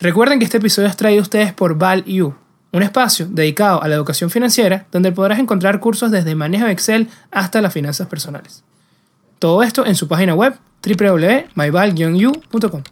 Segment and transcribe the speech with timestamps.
[0.00, 2.32] Recuerden que este episodio es traído a ustedes por ValU,
[2.70, 7.08] un espacio dedicado a la educación financiera donde podrás encontrar cursos desde manejo de Excel
[7.32, 8.62] hasta las finanzas personales.
[9.40, 10.54] Todo esto en su página web
[10.86, 12.82] www.myval-u.com.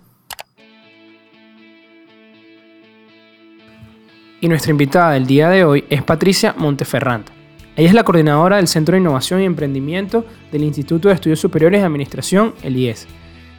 [4.41, 7.31] Y nuestra invitada del día de hoy es Patricia Monteferrante.
[7.77, 11.83] Ella es la coordinadora del Centro de Innovación y Emprendimiento del Instituto de Estudios Superiores
[11.83, 13.07] de Administración, el IES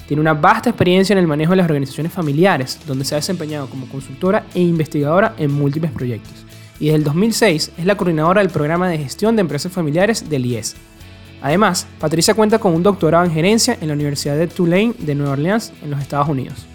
[0.08, 3.70] tiene una vasta experiencia en el manejo de las organizaciones familiares, donde se ha desempeñado
[3.70, 6.34] como consultora e investigadora en múltiples proyectos.
[6.80, 10.46] Y desde el 2006 es la coordinadora del programa de gestión de empresas familiares del
[10.46, 10.76] IES.
[11.42, 15.34] Además, Patricia cuenta con un doctorado en gerencia en la Universidad de Tulane de Nueva
[15.34, 16.66] Orleans, en los Estados Unidos.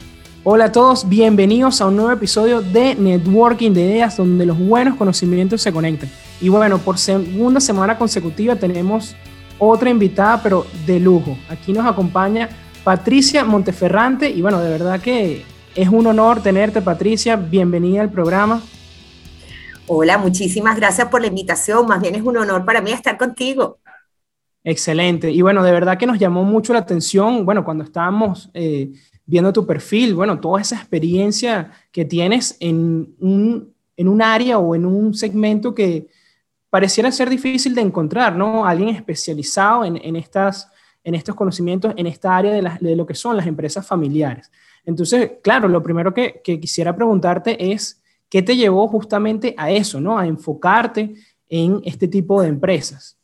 [0.44, 4.96] Hola a todos, bienvenidos a un nuevo episodio de Networking de Ideas, donde los buenos
[4.96, 6.10] conocimientos se conectan.
[6.40, 9.14] Y bueno, por segunda semana consecutiva tenemos
[9.58, 11.38] otra invitada, pero de lujo.
[11.48, 12.48] Aquí nos acompaña
[12.84, 14.28] Patricia Monteferrante.
[14.30, 17.36] Y bueno, de verdad que es un honor tenerte, Patricia.
[17.36, 18.62] Bienvenida al programa.
[19.86, 21.86] Hola, muchísimas gracias por la invitación.
[21.86, 23.78] Más bien es un honor para mí estar contigo.
[24.64, 25.30] Excelente.
[25.30, 28.92] Y bueno, de verdad que nos llamó mucho la atención, bueno, cuando estábamos eh,
[29.26, 34.74] viendo tu perfil, bueno, toda esa experiencia que tienes en un, en un área o
[34.74, 36.06] en un segmento que
[36.70, 38.64] pareciera ser difícil de encontrar, ¿no?
[38.64, 40.71] Alguien especializado en, en estas
[41.04, 44.50] en estos conocimientos en esta área de, lo que son las empresas familiares.
[44.84, 50.18] Entonces, claro, lo primero que, quisiera preguntarte es, ¿qué te llevó justamente a eso, ¿no?
[50.18, 51.14] a enfocarte
[51.48, 53.18] en este tipo de empresas?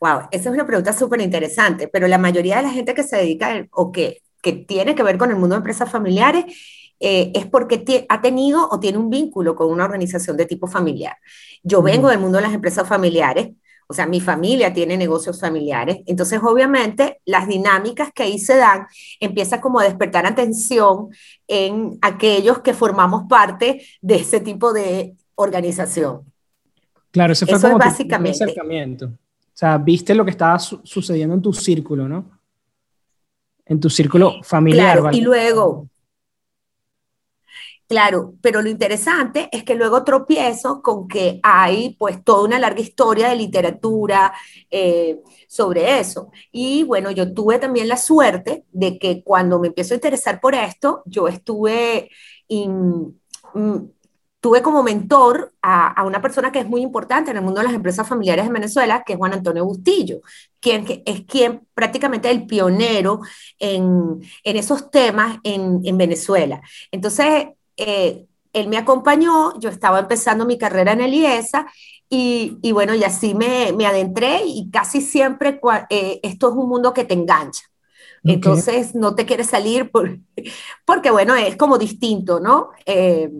[0.00, 3.16] Wow, esa es una pregunta súper interesante, pero la mayoría de la gente que se
[3.16, 6.44] dedica o que, que tiene que ver con el mundo de empresas familiares
[7.04, 11.16] eh, es porque ha tenido o tiene un vínculo con una organización de tipo familiar.
[11.64, 13.50] Yo vengo del mundo de las empresas familiares,
[13.92, 18.86] o sea, mi familia tiene negocios familiares, entonces obviamente las dinámicas que ahí se dan
[19.20, 21.08] empiezan como a despertar atención
[21.46, 26.22] en aquellos que formamos parte de ese tipo de organización.
[27.10, 28.38] Claro, ese fue como básicamente.
[28.38, 29.06] Tu acercamiento.
[29.06, 32.24] O sea, viste lo que estaba sucediendo en tu círculo, ¿no?
[33.66, 35.00] En tu círculo familiar.
[35.00, 35.90] Claro, y luego,
[37.92, 42.80] Claro, pero lo interesante es que luego tropiezo con que hay pues toda una larga
[42.80, 44.32] historia de literatura
[44.70, 46.30] eh, sobre eso.
[46.50, 50.54] Y bueno, yo tuve también la suerte de que cuando me empiezo a interesar por
[50.54, 52.08] esto, yo estuve,
[52.48, 53.08] mm,
[54.40, 57.74] tuve como mentor a, una persona que es muy importante en el mundo de las
[57.74, 60.20] empresas familiares de Venezuela, que es Juan Antonio Bustillo,
[60.60, 63.20] quien es quien prácticamente el pionero
[63.58, 66.62] en, esos temas en, en Venezuela.
[66.90, 71.66] Entonces, eh, él me acompañó, yo estaba empezando mi carrera en el IESA
[72.08, 76.68] y, y bueno, y así me, me, adentré y casi siempre eh, esto es un
[76.68, 77.62] mundo que te engancha.
[78.24, 80.18] Entonces no te quieres salir por,
[80.84, 82.70] porque bueno, es como distinto, ¿no?
[82.86, 83.30] Eh,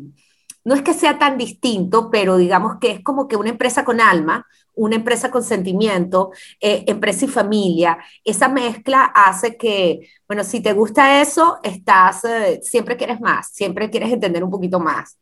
[0.64, 4.00] no es que sea tan distinto, pero digamos que es como que una empresa con
[4.00, 7.98] alma, una empresa con sentimiento, eh, empresa y familia.
[8.24, 13.90] Esa mezcla hace que, bueno, si te gusta eso, estás, eh, siempre quieres más, siempre
[13.90, 15.18] quieres entender un poquito más.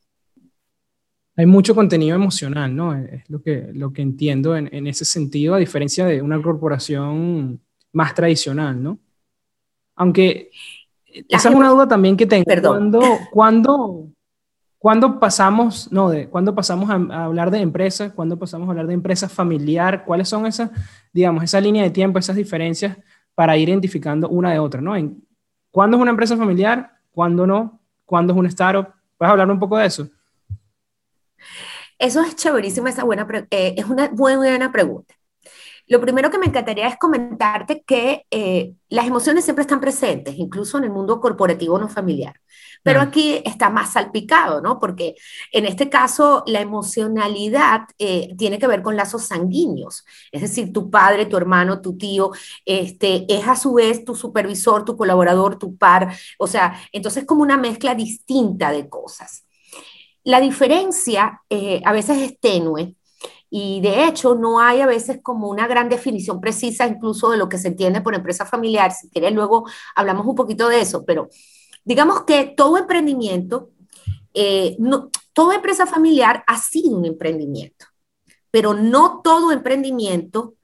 [1.37, 2.94] Hay mucho contenido emocional, ¿no?
[2.94, 7.61] Es lo que, lo que entiendo en, en ese sentido, a diferencia de una corporación
[7.93, 8.99] más tradicional, ¿no?
[9.97, 10.50] Aunque
[11.28, 12.44] esa es una duda también que tengo.
[12.44, 12.91] Perdón.
[12.91, 14.09] ¿Cuándo, ¿Cuándo
[15.20, 18.14] pasamos, no, de, ¿cuándo pasamos a, hablar de empresa?
[18.14, 20.04] ¿Cuándo pasamos a hablar de empresa familiar?
[20.04, 20.70] ¿Cuáles son esas,
[21.12, 22.96] digamos, esa línea de tiempo, esas diferencias
[23.34, 24.96] para ir identificando una de otra, ¿no?
[24.96, 25.22] En,
[25.70, 26.92] ¿Cuándo es una empresa familiar?
[27.12, 27.80] ¿Cuándo no?
[28.04, 28.88] ¿Cuándo es un startup?
[29.16, 30.08] ¿Puedes hablar un poco de eso?
[31.98, 35.14] Eso es chéverísimo, esa buena, eh, es una buena pregunta.
[35.86, 40.78] Lo primero que me encantaría es comentarte que eh, las emociones siempre están presentes, incluso
[40.78, 42.40] en el mundo corporativo no familiar.
[42.82, 44.78] Pero aquí está más salpicado, ¿no?
[44.78, 45.14] Porque
[45.52, 50.04] en este caso la emocionalidad eh, tiene que ver con lazos sanguíneos.
[50.32, 52.30] Es decir, tu padre, tu hermano, tu tío,
[52.64, 56.16] este, es a su vez tu supervisor, tu colaborador, tu par.
[56.38, 59.44] O sea, entonces es como una mezcla distinta de cosas.
[60.25, 62.94] La diferencia eh, a veces es tenue,
[63.50, 67.49] y de hecho, no hay a veces como una gran definición precisa incluso de lo
[67.49, 68.93] que se entiende por empresa familiar.
[68.93, 69.66] Si quieres, luego
[69.96, 71.28] hablamos un poquito de eso, pero
[71.85, 73.71] Digamos que todo emprendimiento,
[74.35, 77.87] eh, no, toda empresa familiar ha sido un emprendimiento,
[78.50, 80.55] pero no todo emprendimiento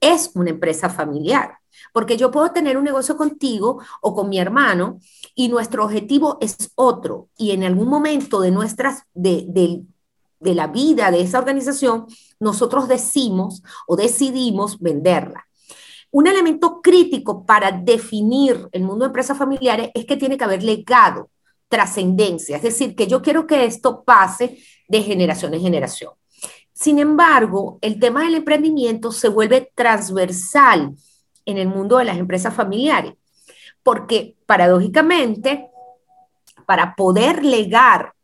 [0.00, 1.58] es una empresa familiar.
[1.92, 4.98] Porque yo puedo tener un negocio contigo o con mi hermano
[5.34, 7.28] y nuestro objetivo es otro.
[7.36, 9.46] Y en algún momento de nuestras, de,
[10.40, 12.06] de la vida de esa organización,
[12.38, 15.46] nosotros decimos o decidimos venderla.
[16.12, 20.62] Un elemento crítico para definir el mundo de empresas familiares es que tiene que haber
[20.62, 21.30] legado
[21.68, 24.58] trascendencia, es decir, que yo quiero que esto pase
[24.88, 26.12] de generación en generación.
[26.72, 30.94] Sin embargo, el tema del emprendimiento se vuelve transversal
[31.44, 33.14] en el mundo de las empresas familiares,
[33.82, 35.68] porque paradójicamente,
[36.66, 38.14] para poder legar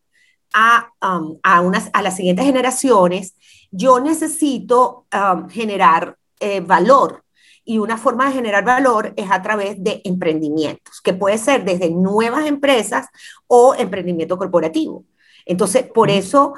[0.55, 3.37] a, um, a, unas, a las siguientes generaciones,
[3.71, 7.26] yo necesito um, generar eh, valor.
[7.67, 11.91] Y una forma de generar valor es a través de emprendimientos, que puede ser desde
[11.91, 13.09] nuevas empresas
[13.47, 15.05] o emprendimiento corporativo.
[15.45, 16.55] Entonces, por eso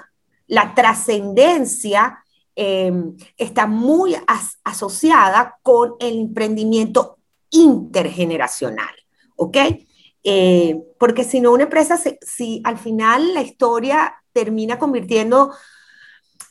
[0.46, 2.22] la trascendencia
[2.54, 4.16] em, está muy
[4.64, 7.18] asociada con el emprendimiento
[7.50, 8.94] intergeneracional,
[9.36, 9.56] ¿ok?
[10.24, 15.52] Eh, porque si no, una empresa, si al final la historia termina convirtiendo,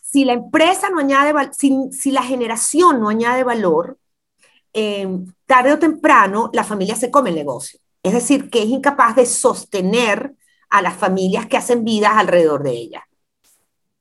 [0.01, 3.97] si la empresa no añade, si, si la generación no añade valor,
[4.73, 7.79] em, tarde o temprano la familia se come el negocio.
[8.03, 10.33] Es decir, que es incapaz de sostener
[10.69, 13.03] a las familias que hacen vidas alrededor de ella.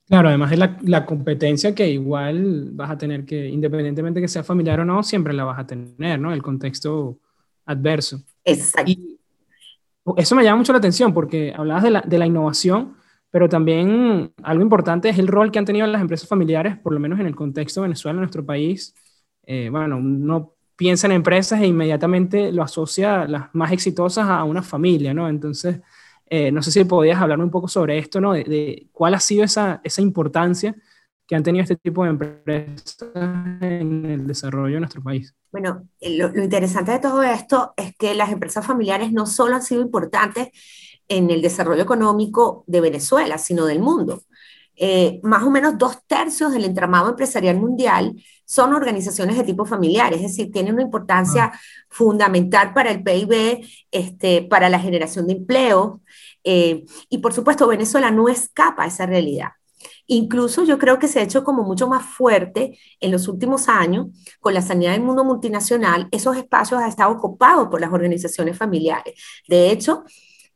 [0.08, 4.44] Claro, además de la, la, competencia que igual vas a tener que, independientemente que sea
[4.44, 6.32] familiar o no, siempre la vas a tener, ¿no?
[6.32, 7.18] El contexto
[7.64, 8.22] adverso.
[8.44, 8.92] Exacto.
[8.92, 9.18] Y
[10.16, 12.94] eso me llama mucho la atención porque hablabas de la, de la innovación,
[13.30, 17.00] pero también algo importante es el rol que han tenido las empresas familiares, por lo
[17.00, 18.94] menos en el contexto de Venezuela, en nuestro país.
[19.42, 24.62] Eh, bueno, uno piensa en empresas e inmediatamente lo asocia las más exitosas a una
[24.62, 25.28] familia, ¿no?
[25.28, 25.81] Entonces,
[26.26, 28.32] eh, no sé si podías hablarme un poco sobre esto, ¿no?
[28.32, 30.75] De, cuál ha sido esa, esa, importancia
[31.26, 33.11] que han tenido este tipo de empresas
[33.61, 35.34] en el desarrollo de nuestro país.
[35.50, 39.55] Bueno, eh, lo, lo interesante de todo esto es que las empresas familiares no solo
[39.55, 40.49] han sido importantes
[41.08, 44.23] en el desarrollo económico de Venezuela, sino del mundo.
[44.76, 48.14] Eh, más o menos dos tercios del entramado empresarial mundial
[48.44, 51.61] son organizaciones de tipo familiar, es decir, tienen una importancia ah.
[51.88, 56.02] fundamental para el PIB, este, para la generación de empleo,
[56.44, 59.50] eh, y por supuesto Venezuela no escapa a esa realidad.
[60.06, 64.06] Incluso yo creo que se ha hecho como mucho más fuerte en los últimos años
[64.40, 66.08] con la sanidad del mundo multinacional.
[66.12, 69.14] Esos espacios han estado ocupados por las organizaciones familiares.
[69.49, 70.05] De hecho,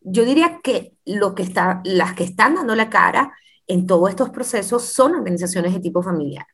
[0.00, 3.32] yo diría que, lo que está, las que están dando la cara
[3.70, 6.44] en todos estos procesos son organizaciones de tipo familiar.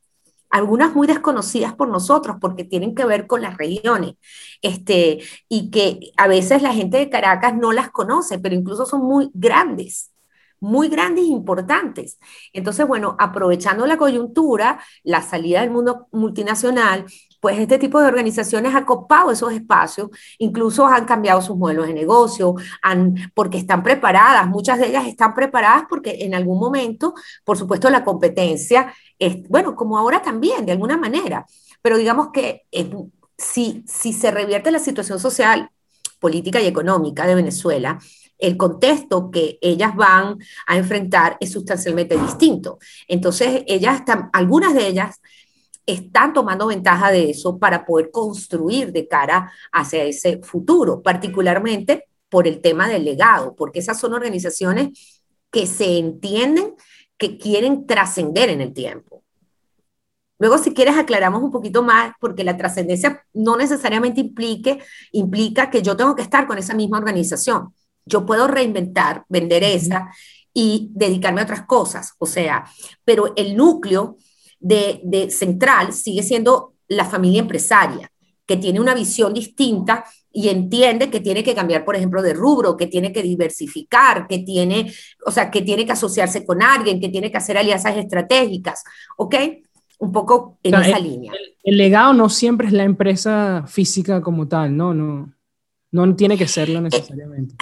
[0.51, 4.15] Algunas muy desconocidas por nosotros porque tienen que ver con las regiones
[4.63, 9.03] este, y que a veces la gente de Caracas no las conoce, pero incluso son
[9.03, 10.13] muy grandes
[10.59, 12.19] muy grandes e importantes.
[12.53, 17.05] Entonces, bueno, aprovechando la coyuntura, la salida del mundo multinacional,
[17.41, 21.95] pues este tipo de organizaciones ha copado esos espacios, incluso han cambiado sus modelos de
[21.95, 27.57] negocio, han, porque están preparadas, muchas de ellas están preparadas porque en algún momento, por
[27.57, 31.47] supuesto, la competencia, es, bueno, como ahora también, de alguna manera,
[31.83, 32.67] pero digamos que
[33.39, 35.71] si, si se revierte la situación social,
[36.19, 37.99] política y económica de Venezuela,
[38.39, 42.79] el contexto que ellas van a enfrentar es sustancialmente distinto.
[43.09, 45.21] Entonces, ellas algunas de ellas
[45.87, 52.49] están tomando ventaja de eso para poder construir de cara hacia ese futuro, particularmente por
[52.49, 56.75] el tema del legado, porque esas son organizaciones que se entienden
[57.17, 59.23] que quieren trascender en el tiempo.
[60.39, 64.81] Luego, si quieres, aclaramos un poquito más, porque la trascendencia no necesariamente implique,
[65.13, 67.73] implica que yo tengo que estar con esa misma organización.
[68.05, 70.11] Yo puedo reinventar, vender esa
[70.53, 72.13] y dedicarme a otras cosas.
[72.19, 72.67] O sea,
[73.05, 74.19] pero el núcleo
[74.61, 78.11] de, central sigue siendo la familia empresaria,
[78.47, 82.77] que tiene una visión distinta y entiende que tiene que cambiar, por ejemplo, de rubro,
[82.77, 84.93] que tiene que diversificar, que tiene,
[85.25, 88.85] o sea, que tiene que asociarse con alguien, que tiene que hacer alianzas estratégicas,
[89.17, 89.35] ¿ok?
[89.99, 91.33] Un poco en esa línea.
[91.65, 94.93] El, legado no siempre es la empresa física como tal, ¿no?
[94.93, 95.33] No,
[95.91, 97.57] no tiene que serlo necesariamente.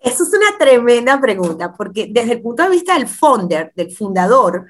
[0.00, 4.66] Eso es una tremenda pregunta, porque desde el punto de vista del founder, del fundador,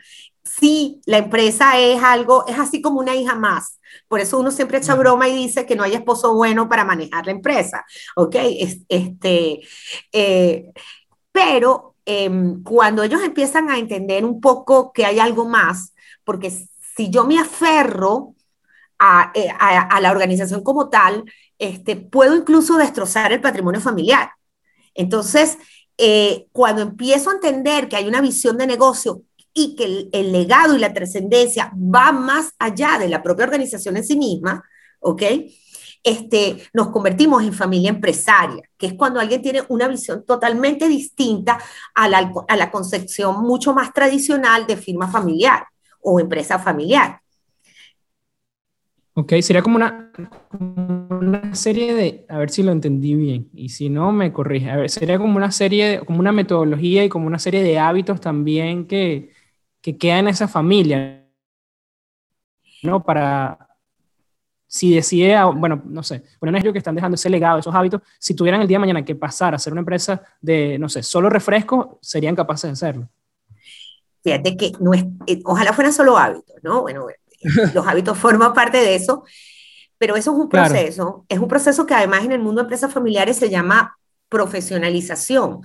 [0.59, 3.79] sí, la empresa es algo, es así como una hija más.
[4.09, 7.27] Por eso uno siempre echa broma y dice que no hay esposo bueno para manejar
[7.27, 7.85] la empresa,
[8.17, 8.37] ¿ok?
[8.89, 9.61] Este,
[10.13, 10.71] eh,
[11.33, 16.51] pero em, cuando ellos empiezan a entender un poco que hay algo más, porque
[16.97, 18.35] si yo me aferro
[18.99, 19.49] a, eh,
[20.01, 21.25] la organización como tal,
[21.59, 24.31] este, puedo incluso destrozar el patrimonio familiar.
[24.95, 25.59] Entonces,
[25.99, 30.77] eh, cuando empiezo a entender que hay una visión de negocio y que el, legado
[30.77, 34.63] y la trascendencia va más allá de la propia organización en sí misma,
[35.01, 35.23] ¿ok?
[36.03, 41.59] Este, nos convertimos en familia empresaria, que es cuando alguien tiene una visión totalmente distinta
[41.95, 45.67] a la, a la concepción mucho más tradicional de firma familiar
[46.01, 47.21] o empresa familiar.
[49.15, 50.13] Ok, sería como una,
[51.11, 54.71] una serie de, a ver si lo entendí bien, y si no, me corrige.
[54.71, 58.21] A ver, sería como una serie, como una metodología y como una serie de hábitos
[58.21, 59.31] también que,
[59.81, 61.27] que quedan en esa familia,
[62.83, 63.03] ¿no?
[63.03, 63.71] Para,
[64.67, 68.35] si decide, bueno, no sé, bueno, ellos que están dejando ese legado, esos hábitos, si
[68.35, 71.29] tuvieran el día de mañana que pasar a ser una empresa de, no sé, solo
[71.29, 73.09] refresco, serían capaces de hacerlo.
[74.23, 76.83] Fíjate que no es, eh, ojalá fueran solo hábitos, ¿no?
[76.83, 77.07] Bueno,
[77.75, 79.25] los hábitos forman parte de eso,
[79.99, 82.93] pero eso es un proceso, es un proceso que además en el mundo de empresas
[82.93, 83.99] familiares se llama
[84.31, 85.61] profesionalización,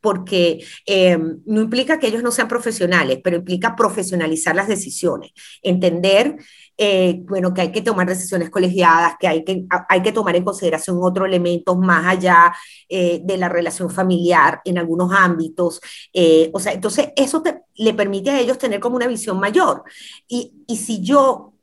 [0.00, 5.30] porque eh, no implica que ellos no sean profesionales, pero implica profesionalizar las decisiones,
[5.62, 6.36] entender
[6.78, 10.44] eh, bueno, que hay que tomar decisiones colegiadas, que hay que, hay que tomar en
[10.44, 12.54] consideración otros elementos más allá
[12.88, 15.80] eh, de la relación familiar en algunos ámbitos.
[16.12, 17.42] Eh, o sea, entonces eso
[17.76, 19.84] le permite a ellos tener como una visión mayor.
[20.28, 21.55] Y, y si yo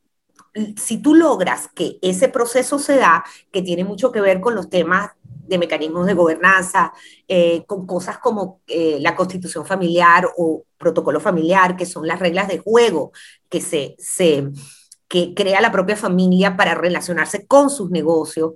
[0.77, 4.69] si tú logras que ese proceso se da, que tiene mucho que ver con los
[4.69, 6.93] temas de mecanismos de gobernanza,
[7.67, 13.11] con cosas como la constitución familiar o protocolo familiar, que son las reglas de juego
[13.49, 14.49] que se, se,
[15.07, 18.53] que crea la propia familia para relacionarse con sus negocios.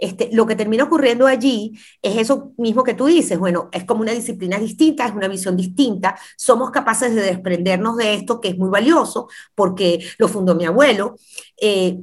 [0.00, 4.00] Este, lo que termina ocurriendo allí es eso mismo que tú dices, bueno, es como
[4.00, 8.58] una disciplina distinta, es una visión distinta, somos capaces de desprendernos de esto que es
[8.58, 11.16] muy valioso porque lo fundó mi abuelo.
[11.60, 11.98] Eh,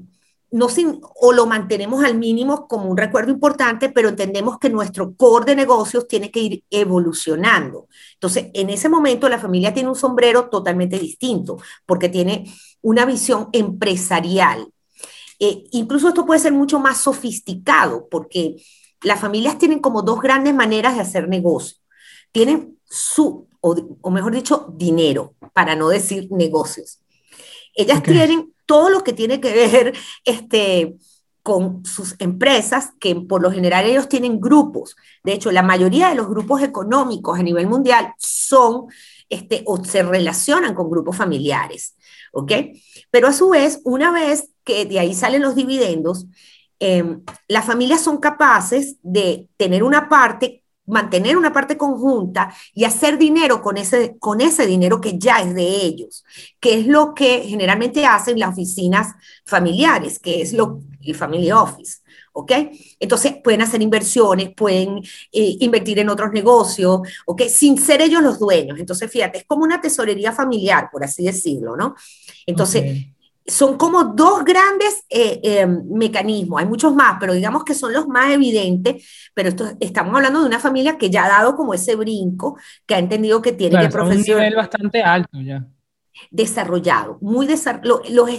[0.49, 5.13] no sin, o lo mantenemos al mínimo como un recuerdo importante, pero entendemos que nuestro
[5.15, 7.87] core de negocios tiene que ir evolucionando.
[8.13, 12.45] Entonces, en ese momento la familia tiene un sombrero totalmente distinto, porque tiene
[12.81, 14.69] una visión empresarial.
[15.39, 18.55] Eh, incluso esto puede ser mucho más sofisticado porque
[19.01, 21.77] las familias tienen como dos grandes maneras de hacer negocio.
[22.31, 26.99] Tienen su, o, mejor dicho, dinero, para no decir negocios.
[27.73, 29.93] Ellas tienen todo lo que tiene que ver
[30.25, 30.95] este,
[31.43, 34.95] con sus empresas, que por lo general ellos tienen grupos.
[35.23, 38.87] De hecho, la mayoría de los grupos económicos a nivel mundial son
[39.29, 41.95] este, o se relacionan con grupos familiares.
[42.31, 42.51] ¿ok?
[43.09, 46.27] Pero a su vez, una vez que de ahí salen los dividendos,
[46.79, 53.17] em, las familias son capaces de tener una parte, mantener una parte conjunta y hacer
[53.17, 56.25] dinero con ese, con ese dinero que ya es de ellos,
[56.59, 59.13] que es lo que generalmente hacen las oficinas
[59.45, 61.99] familiares, que es lo, el family office.
[62.33, 62.51] ¿ok?
[62.99, 64.97] Entonces pueden hacer inversiones, pueden
[65.31, 67.41] eh, invertir en otros negocios, ¿ok?
[67.49, 68.79] Sin ser ellos los dueños.
[68.79, 71.95] Entonces, fíjate, es como una tesorería familiar, por así decirlo, ¿no?
[72.45, 73.07] Entonces,
[73.47, 78.07] son como dos grandes eh, eh, mecanismos, hay muchos más, pero digamos que son los
[78.07, 81.95] más evidentes, pero esto, estamos hablando de una familia que ya ha dado como ese
[81.95, 84.35] brinco, que ha entendido que tiene que profesionalizar.
[84.35, 85.65] un nivel bastante alto ya.
[86.29, 88.03] Desarrollado, muy desarrollado.
[88.09, 88.29] Los,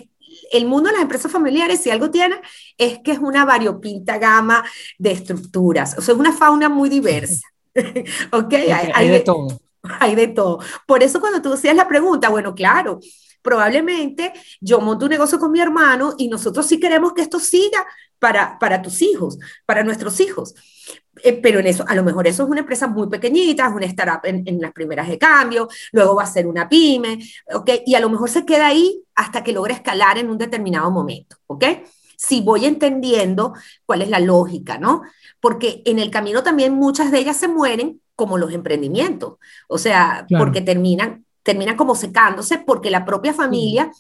[0.53, 2.37] el mundo de las empresas familiares, si algo tiene,
[2.77, 4.63] es que es una variopinta gama
[4.99, 7.49] de estructuras, o sea, es una fauna muy diversa.
[8.33, 8.55] ¿Ok?
[8.95, 9.49] Hay, de, todo.
[10.01, 10.59] Hay de todo.
[10.87, 13.01] Por eso cuando tú hacías la pregunta, bueno, claro,
[13.43, 17.87] probablemente yo monto un negocio con mi hermano y nosotros sí queremos que esto siga
[18.19, 20.55] para, para tus hijos, para nuestros hijos.
[21.23, 23.87] Eh, pero en eso, a lo mejor eso es una empresa muy pequeñita, es una
[23.87, 27.19] startup en, en, las primeras de cambio, luego va a ser una pyme,
[27.53, 27.71] ¿ok?
[27.87, 31.37] Y a lo mejor se queda ahí hasta que logre escalar en un determinado momento,
[31.47, 31.65] ¿ok?
[32.17, 33.55] Si voy entendiendo
[33.85, 35.03] cuál es la lógica, ¿no?
[35.41, 39.35] Porque en el camino también muchas de ellas se mueren como los emprendimientos,
[39.69, 43.91] o sea, porque terminan, terminan como secándose porque la propia familia...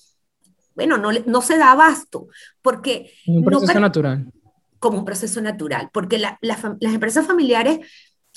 [0.74, 2.28] Bueno, no, no se da abasto,
[2.62, 3.12] porque...
[3.26, 4.30] Un proceso natural
[4.78, 7.80] como un proceso natural, porque las empresas familiares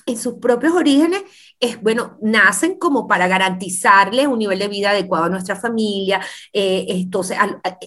[0.06, 1.24] en sus propios orígenes,
[1.60, 6.22] es, bueno, nacen como para garantizarle un nivel de vida adecuado a nuestra familia.
[6.54, 7.38] Eh, entonces,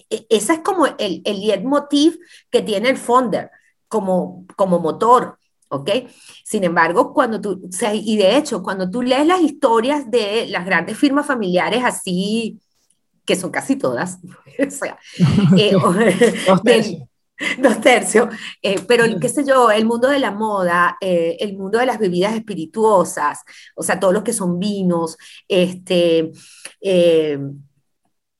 [0.09, 2.17] e, ese es como el, el leitmotiv
[2.49, 3.51] que tiene el founder
[3.87, 5.37] como, como motor.
[5.75, 5.89] ¿Ok?
[6.43, 7.61] Sin embargo, cuando tú,
[7.93, 12.59] y de hecho, cuando tú lees las historias de las grandes firmas familiares así,
[13.25, 14.19] que son casi todas,
[14.67, 14.97] o sea,
[15.57, 15.73] eh,
[17.57, 18.29] dos tercios,
[18.61, 21.99] eh, pero qué sé yo, el mundo de la moda, eh, el mundo de las
[21.99, 23.41] bebidas espirituosas,
[23.75, 25.17] o sea, todos los que son vinos,
[25.47, 26.31] este,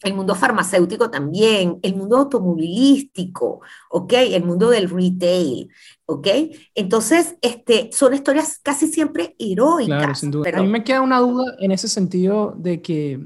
[0.05, 4.13] el mundo farmacéutico también, el mundo automovilístico, ¿ok?
[4.13, 5.69] El mundo del retail,
[6.05, 6.27] ¿ok?
[6.73, 9.97] Entonces, este, son historias casi siempre heroicas.
[9.97, 10.43] Claro, sin duda.
[10.43, 10.59] Pero...
[10.59, 13.19] A mí me queda una duda en ese sentido de que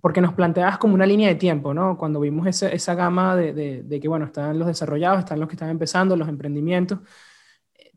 [0.00, 1.96] porque nos planteabas como una línea de tiempo, ¿no?
[1.98, 5.56] Cuando vimos esa, esa gama de, de, que, bueno, están los desarrollados, están los que
[5.56, 7.00] están empezando, los emprendimientos.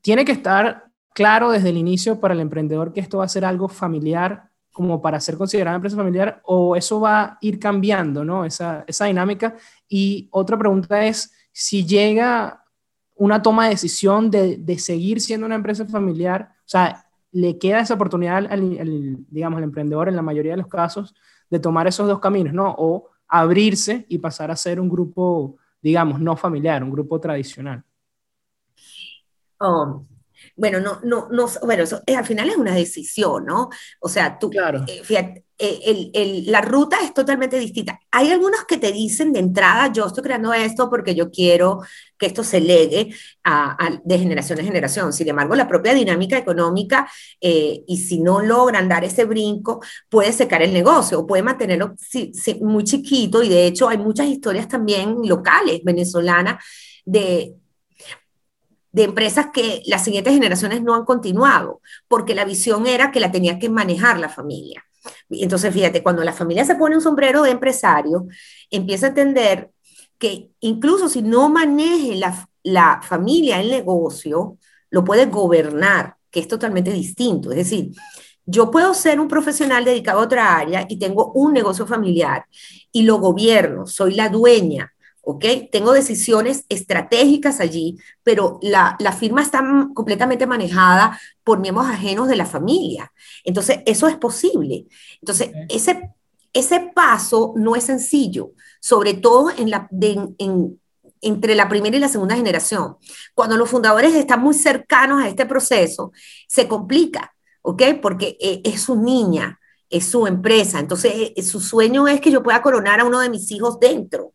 [0.02, 3.46] Tiene que estar claro desde el inicio para el emprendedor que esto va a ser
[3.46, 8.44] algo familiar, como para ser considerada empresa familiar, o eso va a ir cambiando, ¿no?
[8.44, 9.56] Esa, esa dinámica.
[9.88, 12.66] Y otra pregunta es, si llega
[13.16, 17.82] una toma de decisión de, de seguir siendo una empresa familiar, o sea, le queda
[17.82, 21.14] esa oportunidad al, digamos, al emprendedor en la mayoría de los casos
[21.50, 22.74] de tomar esos dos caminos, ¿no?
[22.78, 27.84] O abrirse y pasar a ser un grupo, digamos, no familiar, un grupo tradicional.
[29.60, 30.04] Oh,
[30.56, 33.70] bueno, no, no, no, bueno, eso, al final es una decisión, ¿no?
[34.00, 34.86] O sea, tú, claro.
[34.88, 38.00] Eh, fíjate, eh, la ruta es totalmente distinta.
[38.12, 41.80] Hay algunos que te dicen de entrada, yo estoy creando esto porque yo quiero
[42.18, 43.16] que esto se legue
[44.04, 45.14] de generación en generación.
[45.14, 50.34] Sin embargo, la propia dinámica económica, eh, y si no logran dar ese brinco, puede
[50.34, 51.96] secar el negocio o puede mantenerlo
[52.62, 53.42] muy chiquito.
[53.42, 56.64] Y de hecho, hay muchas historias también locales venezolanas
[57.06, 57.56] de,
[58.94, 63.32] de empresas que las siguientes generaciones no han continuado, porque la visión era que la
[63.32, 64.86] tenía que manejar la familia.
[65.30, 68.28] Entonces, fíjate, cuando la familia se pone un sombrero de empresario,
[68.70, 69.72] empieza a entender
[70.18, 74.58] que incluso si no maneje la, la familia el negocio,
[74.92, 77.50] lo puede gobernar, que es totalmente distinto.
[77.52, 77.92] Es decir,
[78.46, 82.46] yo puedo ser un profesional dedicado a otra área y tengo un negocio familiar
[82.92, 84.94] y lo gobierno, soy la dueña,
[85.24, 85.46] ¿ok?
[85.72, 89.64] Tengo decisiones estratégicas allí, pero la, firma está
[89.94, 93.12] completamente manejada por miembros ajenos de la familia.
[93.44, 94.86] Entonces, eso es posible.
[95.22, 96.12] Entonces, ese,
[96.52, 98.52] ese paso no es sencillo,
[98.82, 99.90] sobre todo en la,
[101.22, 102.98] entre la primera y la segunda generación.
[103.34, 106.12] Cuando los fundadores están muy cercanos a este proceso,
[106.50, 107.82] se complica, ¿ok?
[108.02, 109.58] Porque eh, es su niña,
[109.90, 110.80] es su empresa.
[110.80, 114.34] Entonces, eh, su sueño es que yo pueda coronar a uno de mis hijos dentro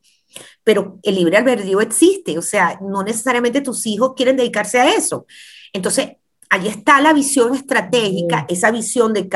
[0.69, 5.25] pero el libre albedrío existe, o sea, no necesariamente tus hijos quieren dedicarse a eso.
[5.73, 6.11] Entonces,
[6.51, 9.31] ahí está la visión estratégica, esa visión de,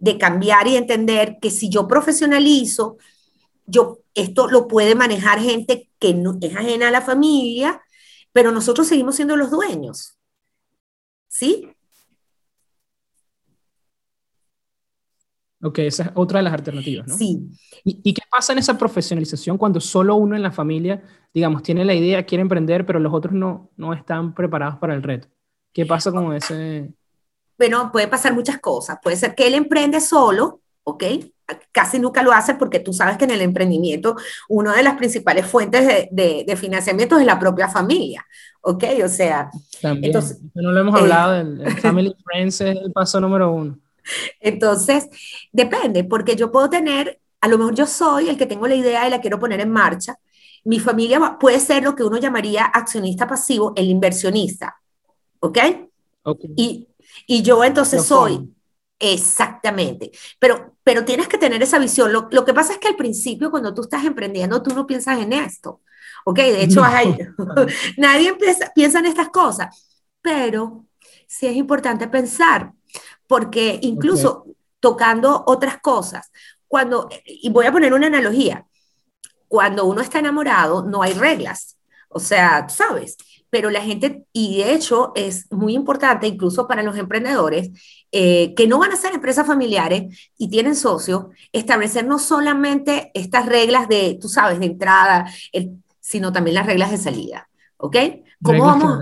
[0.00, 2.96] de cambiar y entender que si yo profesionalizo,
[3.64, 7.80] yo, esto lo puede manejar gente que no, es ajena a la familia,
[8.32, 10.18] pero nosotros seguimos siendo los dueños.
[11.28, 11.68] ¿Sí?
[15.62, 17.16] Ok, esa es otra de las alternativas, ¿no?
[17.16, 17.50] Sí.
[17.84, 21.02] ¿Y, qué pasa en esa profesionalización cuando solo uno en la familia,
[21.34, 25.02] digamos, tiene la idea, quiere emprender, pero los otros no, no están preparados para el
[25.02, 25.28] reto?
[25.72, 26.90] ¿Qué pasa con ese...?
[27.58, 28.98] Bueno, puede pasar muchas cosas.
[29.02, 31.04] Puede ser que él emprende solo, ¿ok?
[31.72, 34.16] Casi nunca lo hace porque tú sabes que en el emprendimiento
[34.48, 38.24] una de las principales fuentes de, de, financiamiento es la propia familia,
[38.62, 38.84] ¿ok?
[39.04, 39.50] O sea...
[39.82, 43.52] También, entonces, no lo hemos eh, hablado, el, el Family Friends es el paso número
[43.52, 43.78] uno.
[44.40, 45.08] Entonces,
[45.52, 49.06] depende, porque yo puedo tener, a lo mejor yo soy el que tengo la idea
[49.06, 50.18] y la quiero poner en marcha.
[50.64, 54.76] Mi familia puede ser lo que uno llamaría accionista pasivo, el inversionista.
[55.40, 55.58] ¿Ok?
[56.56, 56.88] Y,
[57.26, 58.52] y, yo entonces soy.
[58.98, 60.10] Exactamente.
[60.38, 62.12] Pero, pero tienes que tener esa visión.
[62.12, 65.18] Lo, lo, que pasa es que al principio, cuando tú estás emprendiendo, tú no piensas
[65.18, 65.80] en esto.
[66.26, 66.36] ¿Ok?
[66.36, 66.82] De hecho,
[67.96, 68.36] nadie
[68.74, 70.04] piensa en estas cosas.
[70.20, 70.84] Pero
[71.26, 72.72] sí es importante pensar
[73.30, 74.44] porque incluso
[74.80, 76.32] tocando otras cosas,
[76.66, 78.66] cuando, y voy a poner una analogía,
[79.46, 83.16] cuando uno está enamorado no hay reglas, o sea, sabes,
[83.48, 87.70] pero la gente, y de hecho es muy importante incluso para los emprendedores,
[88.10, 93.46] eh, que no van a ser empresas familiares y tienen socios, establecer no solamente estas
[93.46, 95.30] reglas de, tú sabes, de entrada,
[96.00, 97.96] sino también las reglas de salida, ¿ok?
[98.42, 98.98] ¿Cómo vamos?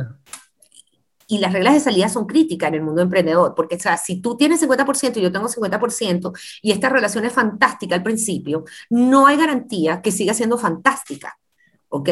[1.28, 4.20] Y las reglas de salida son críticas en el mundo emprendedor, porque o sea, si
[4.20, 9.26] tú tienes 50% y yo tengo 50% y esta relación es fantástica al principio, no
[9.26, 11.38] hay garantía que siga siendo fantástica,
[11.90, 12.08] ¿ok?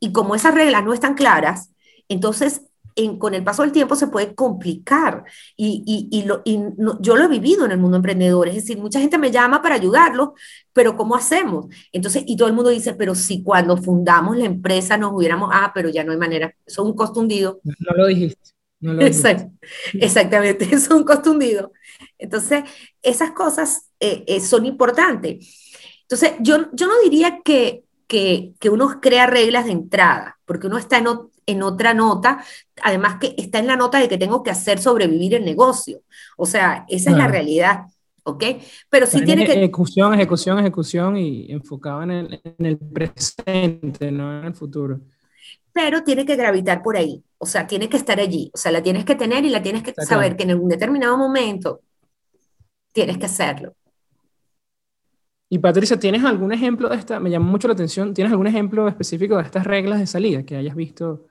[0.00, 1.70] Y como esas reglas no están claras,
[2.08, 2.62] entonces
[2.94, 5.24] en, con el paso del tiempo se puede complicar.
[5.56, 8.48] Y, lo, yo lo he vivido en el mundo emprendedor.
[8.48, 10.34] Es decir, mucha gente me llama para ayudarlo,
[10.72, 11.66] pero ¿cómo hacemos?
[11.92, 15.72] Entonces, y todo el mundo dice, pero si cuando fundamos la empresa nos hubiéramos, ah,
[15.74, 17.22] pero ya no hay manera, eso es un costo.
[17.22, 18.51] No lo dijiste.
[18.82, 21.72] No lo exactamente, es un costo hundido.
[22.18, 22.64] Entonces,
[23.00, 25.78] esas cosas eh, eh, son importantes.
[26.02, 30.76] Entonces, yo, yo no diría que, que, que, uno crea reglas de entrada, porque uno
[30.76, 31.06] está en,
[31.46, 32.44] en otra nota,
[32.82, 36.02] además que está en la nota de que tengo que hacer sobrevivir el negocio.
[36.36, 37.86] O sea, esa es la realidad.
[38.24, 38.44] ¿ok?
[38.88, 39.52] Pero sí tiene que...
[39.52, 45.00] Ejecución, ejecución, ejecución y enfocado en el, en el, presente, no en el futuro.
[45.72, 48.82] Pero tiene que gravitar por ahí, o sea, tiene que estar allí, o sea, la
[48.82, 51.80] tienes que tener y la tienes que saber que en un determinado momento
[52.92, 53.74] tienes que hacerlo.
[55.48, 57.20] Y Patricia, ¿tienes algún ejemplo de esta?
[57.20, 58.14] Me llamó mucho la atención.
[58.14, 61.26] ¿Tienes algún ejemplo específico de estas reglas de salida que hayas visto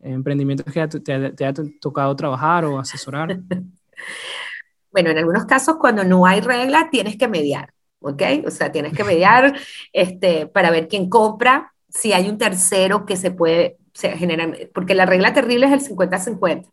[0.00, 3.38] en emprendimientos que te, te, ha tocado trabajar o asesorar?
[4.92, 8.22] bueno, en algunos casos cuando no hay reglas tienes que mediar, ¿ok?
[8.46, 9.58] O sea, tienes que mediar
[9.94, 15.06] este, para ver quién compra, si hay un tercero que se puede generar, porque la
[15.06, 16.66] regla terrible es el 50-50,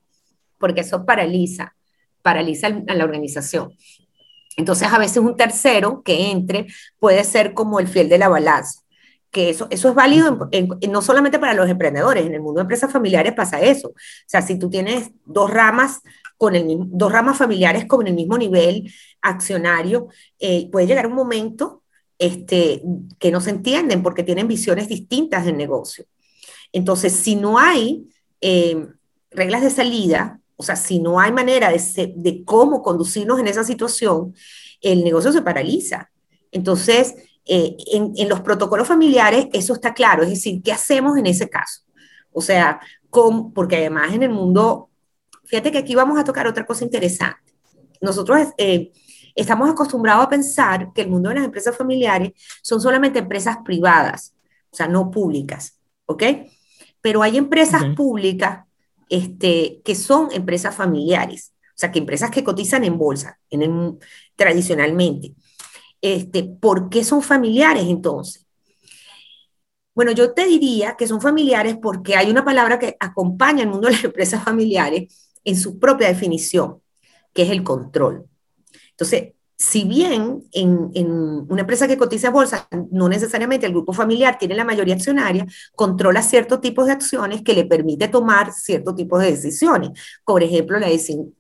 [0.57, 1.75] porque eso paraliza,
[2.21, 3.71] paraliza a la organización.
[4.57, 6.67] Entonces, a veces un tercero que entre
[6.99, 8.81] puede ser como el fiel de la balanza,
[9.29, 10.49] que eso, eso es válido
[10.89, 13.89] no solamente para los emprendedores, en el mundo de empresas familiares pasa eso.
[13.89, 16.01] O sea, si tú tienes dos ramas,
[16.37, 20.07] con el, dos ramas familiares con el mismo nivel accionario,
[20.39, 21.80] eh, puede llegar un momento
[22.21, 22.83] este,
[23.17, 26.05] que no se entienden porque tienen visiones distintas del negocio.
[26.71, 28.07] Entonces, si no hay
[28.41, 28.87] eh,
[29.31, 33.63] reglas de salida, o sea, si no hay manera de, de cómo conducirnos en esa
[33.63, 34.35] situación,
[34.81, 36.11] el negocio se paraliza.
[36.51, 41.25] Entonces, eh, en, en, los protocolos familiares eso está claro, es decir, ¿qué hacemos en
[41.25, 41.81] ese caso?
[42.31, 42.79] O sea,
[43.09, 44.91] con, porque además en el mundo,
[45.45, 47.51] fíjate que aquí vamos a tocar otra cosa interesante.
[47.99, 48.91] Nosotros eh,
[49.35, 54.33] estamos acostumbrados a pensar que el mundo de las empresas familiares son solamente empresas privadas,
[54.71, 56.23] o sea, no públicas, ¿ok?
[57.01, 58.65] Pero hay empresas públicas
[59.09, 63.99] este, que son empresas familiares, o sea, que empresas que cotizan en bolsa, en
[64.35, 65.33] tradicionalmente.
[66.01, 68.45] Este, ¿Por qué son familiares entonces?
[69.93, 73.87] Bueno, yo te diría que son familiares porque hay una palabra que acompaña al mundo
[73.87, 76.81] de las empresas familiares en su propia definición,
[77.33, 78.27] que es el control.
[79.01, 80.91] Entonces, si bien en,
[81.49, 85.45] una empresa que cotiza en bolsa, no necesariamente el grupo familiar tiene la mayoría accionaria,
[85.75, 89.91] controla ciertos tipos de acciones que le permite tomar ciertos tipos de decisiones.
[90.23, 90.87] Por ejemplo, la,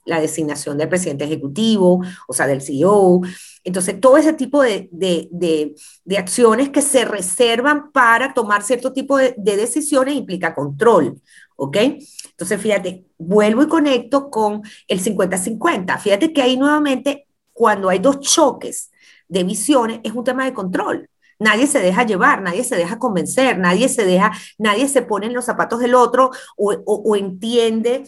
[0.05, 3.21] la designación del presidente ejecutivo, o sea, del CEO.
[3.63, 5.75] Entonces, todo ese tipo de, de,
[6.17, 11.21] acciones que se reservan para tomar cierto tipo de, decisiones implica control.
[11.55, 11.77] ¿Ok?
[11.77, 15.99] Entonces, fíjate, vuelvo y conecto con el 50-50.
[15.99, 18.91] Fíjate que ahí nuevamente cuando hay dos choques
[19.27, 21.09] de visiones, es un tema de control.
[21.39, 25.33] Nadie se deja llevar, nadie se deja convencer, nadie se deja, nadie se pone en
[25.33, 28.03] los zapatos del otro o, entiende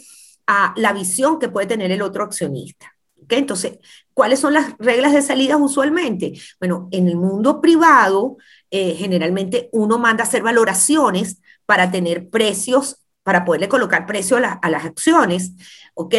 [0.45, 2.93] a la visión que puede tener el otro accionista.
[3.23, 3.39] ¿Okay?
[3.39, 3.79] Entonces,
[4.13, 6.34] ¿cuáles son las reglas de salida usualmente?
[6.60, 8.38] Bueno, en el mundo privado,
[8.69, 14.51] eh, generalmente uno manda a hacer valoraciones para tener precios, para poderle colocar precio a,
[14.51, 15.53] a las acciones,
[15.95, 16.15] ¿ok?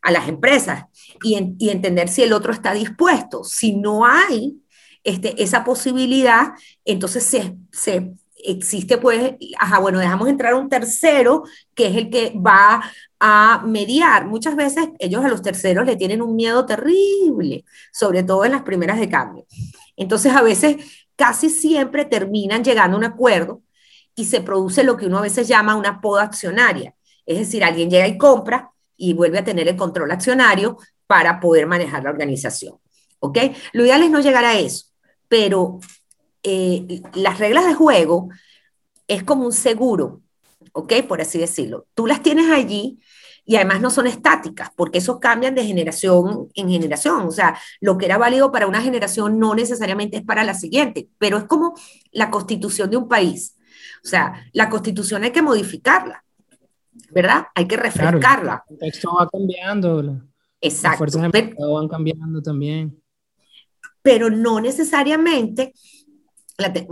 [0.00, 0.84] A las empresas
[1.22, 3.44] y, entender si el otro está dispuesto.
[3.44, 4.60] Si no hay
[5.02, 6.52] este, esa posibilidad,
[6.84, 12.32] entonces se, se existe pues, ajá, bueno, dejamos entrar un tercero que es el que
[12.36, 12.82] va
[13.18, 14.26] a mediar.
[14.26, 18.62] Muchas veces ellos a los terceros le tienen un miedo terrible, sobre todo en las
[18.62, 19.46] primeras de cambio.
[19.96, 20.76] Entonces a veces
[21.16, 23.62] casi siempre terminan llegando a un acuerdo
[24.14, 26.94] y se produce lo que uno a veces llama una poda accionaria.
[27.26, 31.66] Es decir, alguien llega y compra y vuelve a tener el control accionario, para poder
[31.66, 32.78] manejar la organización.
[33.20, 33.38] ¿Ok?
[33.72, 34.86] Lo ideal es no llegar a eso,
[35.28, 35.80] pero
[36.42, 38.28] eh, las reglas de juego
[39.08, 40.20] es como un seguro,
[40.72, 40.92] ¿ok?
[41.08, 41.86] Por así decirlo.
[41.94, 43.00] Tú las tienes allí
[43.46, 47.26] y además no son estáticas, porque esos cambian de generación en generación.
[47.26, 51.08] O sea, lo que era válido para una generación no necesariamente es para la siguiente,
[51.18, 51.74] pero es como
[52.12, 53.56] la constitución de un país.
[54.02, 56.24] O sea, la constitución hay que modificarla,
[57.10, 57.46] ¿verdad?
[57.54, 58.64] Hay que refrescarla.
[58.68, 60.20] el contexto va cambiando.
[60.64, 60.88] Exacto.
[60.88, 62.98] Las fuerzas de mercado van cambiando también.
[64.00, 65.74] Pero no necesariamente,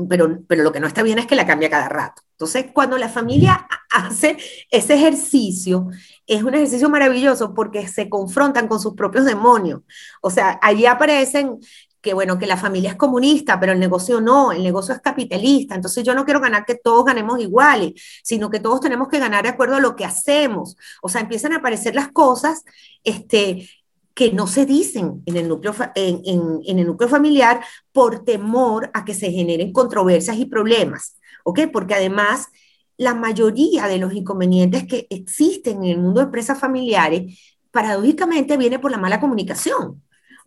[0.08, 2.22] pero, pero lo que no está bien es que la cambia cada rato.
[2.32, 4.37] Entonces, cuando la familia hace
[4.70, 5.88] ese ejercicio,
[6.26, 9.80] es un ejercicio maravilloso porque se confrontan con sus propios demonios.
[10.20, 11.58] O sea, allí aparecen
[12.03, 15.77] que bueno, que la familia es comunista, pero el negocio no, el negocio es capitalista.
[15.77, 17.93] Entonces yo no quiero ganar que todos ganemos iguales,
[18.25, 20.77] sino que todos tenemos que ganar de acuerdo a lo que hacemos.
[21.01, 22.65] O sea, empiezan a aparecer las cosas
[23.05, 23.69] este,
[24.15, 29.15] que no se dicen en el, núcleo, en, el núcleo familiar por temor a que
[29.15, 31.17] se generen controversias y problemas.
[31.45, 31.61] ¿Ok?
[31.73, 32.49] Porque además
[32.97, 37.38] la mayoría de los inconvenientes que existen en el mundo de empresas familiares,
[37.71, 40.03] paradójicamente, viene por la mala comunicación.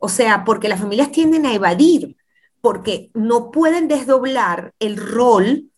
[0.05, 2.15] O sea, porque las familias tienden a evadir,
[2.61, 5.71] porque no pueden desdoblar el rol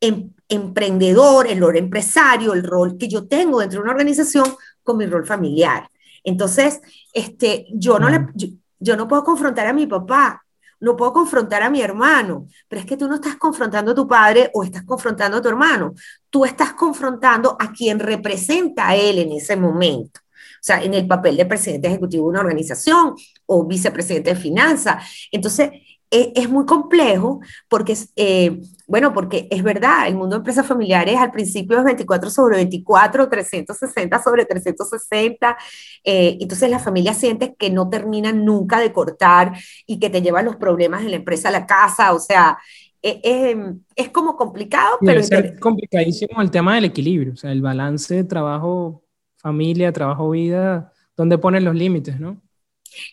[0.00, 4.96] em, emprendedor, el rol empresario, el rol que yo tengo dentro de una organización con
[4.96, 5.88] mi rol familiar.
[6.24, 6.80] Entonces,
[7.12, 8.26] este, yo, no le,
[8.80, 10.44] yo, no puedo confrontar a mi papá,
[10.80, 14.08] no puedo confrontar a mi hermano, pero es que tú no estás confrontando a tu
[14.08, 15.94] padre o estás confrontando a tu hermano,
[16.28, 20.24] tú estás confrontando a quien representa a él en ese momento.
[20.64, 23.14] O sea, en el papel de presidente ejecutivo de una organización
[23.46, 25.28] o vicepresidente de finanzas.
[25.30, 25.70] Entonces,
[26.10, 31.16] e, es, muy complejo porque, eh, bueno, porque es verdad, el mundo de empresas familiares
[31.16, 35.56] al principio es 24 sobre 24, 360 sobre 360,
[36.04, 39.54] eh, entonces la familia siente que no terminan nunca de cortar
[39.86, 42.58] y que te llevan los problemas de la empresa a la casa, o sea,
[43.02, 45.20] es, como complicado, pero...
[45.20, 49.02] es complicadísimo el tema del equilibrio, o sea, el balance trabajo,
[49.36, 52.40] familia, trabajo, vida, ¿dónde ponen los límites, no?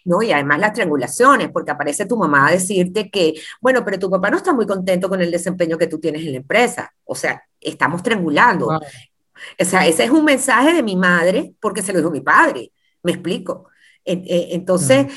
[0.06, 4.10] No, y además las triangulaciones, porque aparece tu mamá a decirte que, bueno, pero tu
[4.10, 6.94] papá no está muy contento con el desempeño que tú tienes en la empresa.
[7.06, 8.68] O sea, estamos triangulando.
[8.68, 12.72] O sea, ese es un mensaje de mi madre porque se lo dijo mi padre.
[13.04, 13.68] Me explico.
[14.06, 15.08] Eh, entonces,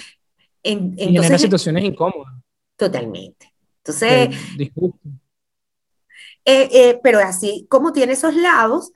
[0.62, 1.40] en, entonces...
[1.40, 2.34] situaciones incómodas.
[2.76, 3.52] Totalmente.
[3.78, 4.36] Entonces...
[6.46, 8.92] Eh, eh, pero así como tiene esos lados,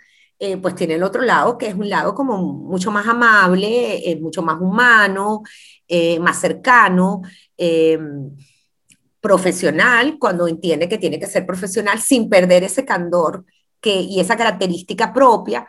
[0.63, 4.61] pues tiene el otro lado, que es un lado como mucho más amable, mucho más
[4.61, 5.43] humano,
[6.21, 7.23] más cercano,
[9.21, 13.45] profesional, cuando entiende que tiene que ser profesional sin perder ese candor
[13.81, 15.69] que, y esa característica propia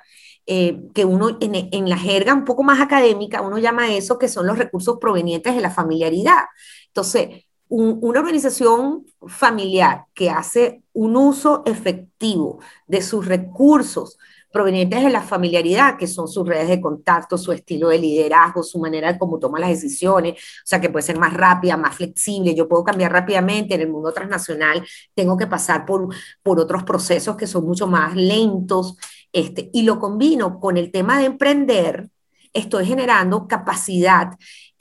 [0.52, 4.48] eh, que uno en, la jerga un poco más académica, uno llama eso que son
[4.48, 6.46] los recursos provenientes de la familiaridad.
[6.88, 14.18] Entonces, una organización familiar que hace un uso efectivo de sus recursos
[14.52, 18.80] provenientes de la familiaridad, que son sus redes de contacto, su estilo de liderazgo, su
[18.80, 22.56] manera de cómo toma las decisiones, o sea, que puede ser más rápida, más flexible,
[22.56, 26.08] yo puedo cambiar rápidamente en el mundo transnacional, tengo que pasar por,
[26.44, 28.98] por otros procesos que son mucho más lentos,
[29.32, 32.10] este, y lo combino con el tema de emprender,
[32.54, 34.32] estoy generando capacidad,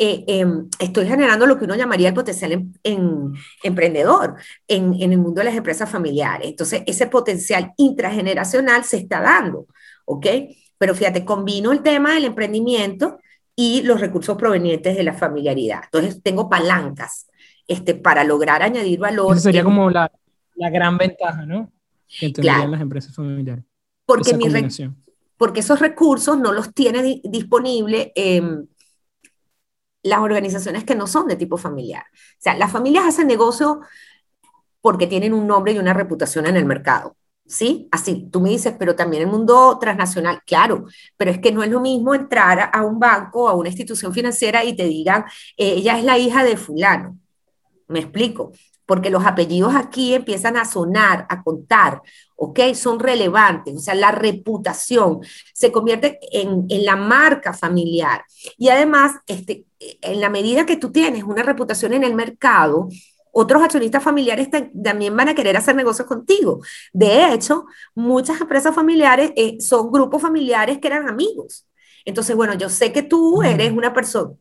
[0.00, 2.52] eh, em, estoy generando lo que uno llamaría el potencial
[2.84, 3.32] en,
[3.64, 4.36] emprendedor
[4.68, 6.48] en, en, el mundo de las empresas familiares.
[6.48, 9.66] Entonces, ese potencial intrageneracional se está dando,
[10.04, 10.26] ¿ok?
[10.78, 13.18] Pero fíjate, combino el tema del emprendimiento
[13.56, 15.80] y los recursos provenientes de la familiaridad.
[15.84, 17.26] Entonces, tengo palancas
[17.66, 19.32] este, para lograr añadir valor.
[19.32, 20.12] Eso sería como la,
[20.54, 21.72] la, gran ventaja, ¿no?
[22.06, 23.64] Que tendrían las empresas familiares.
[24.06, 24.46] Porque mi
[25.36, 28.12] porque esos recursos no los tiene disponible
[30.08, 32.04] las organizaciones que no son de tipo familiar.
[32.12, 33.80] O sea, las familias hacen negocio
[34.80, 37.16] porque tienen un nombre y una reputación en el mercado.
[37.46, 37.88] ¿Sí?
[37.90, 40.84] Así, tú me dices, pero también el mundo transnacional, claro,
[41.16, 44.64] pero es que no es lo mismo entrar a un banco, a una institución financiera
[44.64, 45.24] y te digan,
[45.56, 47.18] eh, ella es la hija de fulano.
[47.86, 48.52] Me explico
[48.88, 52.00] porque los apellidos aquí empiezan a sonar, a contar,
[52.36, 52.72] ¿ok?
[52.72, 55.20] Son relevantes, o sea, la reputación
[55.52, 58.24] se convierte en, la marca familiar.
[58.56, 62.88] Y además, este, en la medida que tú tienes una reputación en el mercado,
[63.30, 64.48] otros accionistas familiares
[64.82, 66.60] también van a querer hacer negocios contigo.
[66.90, 71.67] De hecho, muchas empresas familiares eh, son grupos familiares que eran amigos.
[72.08, 74.32] Entonces, bueno, yo sé que tú eres una persona,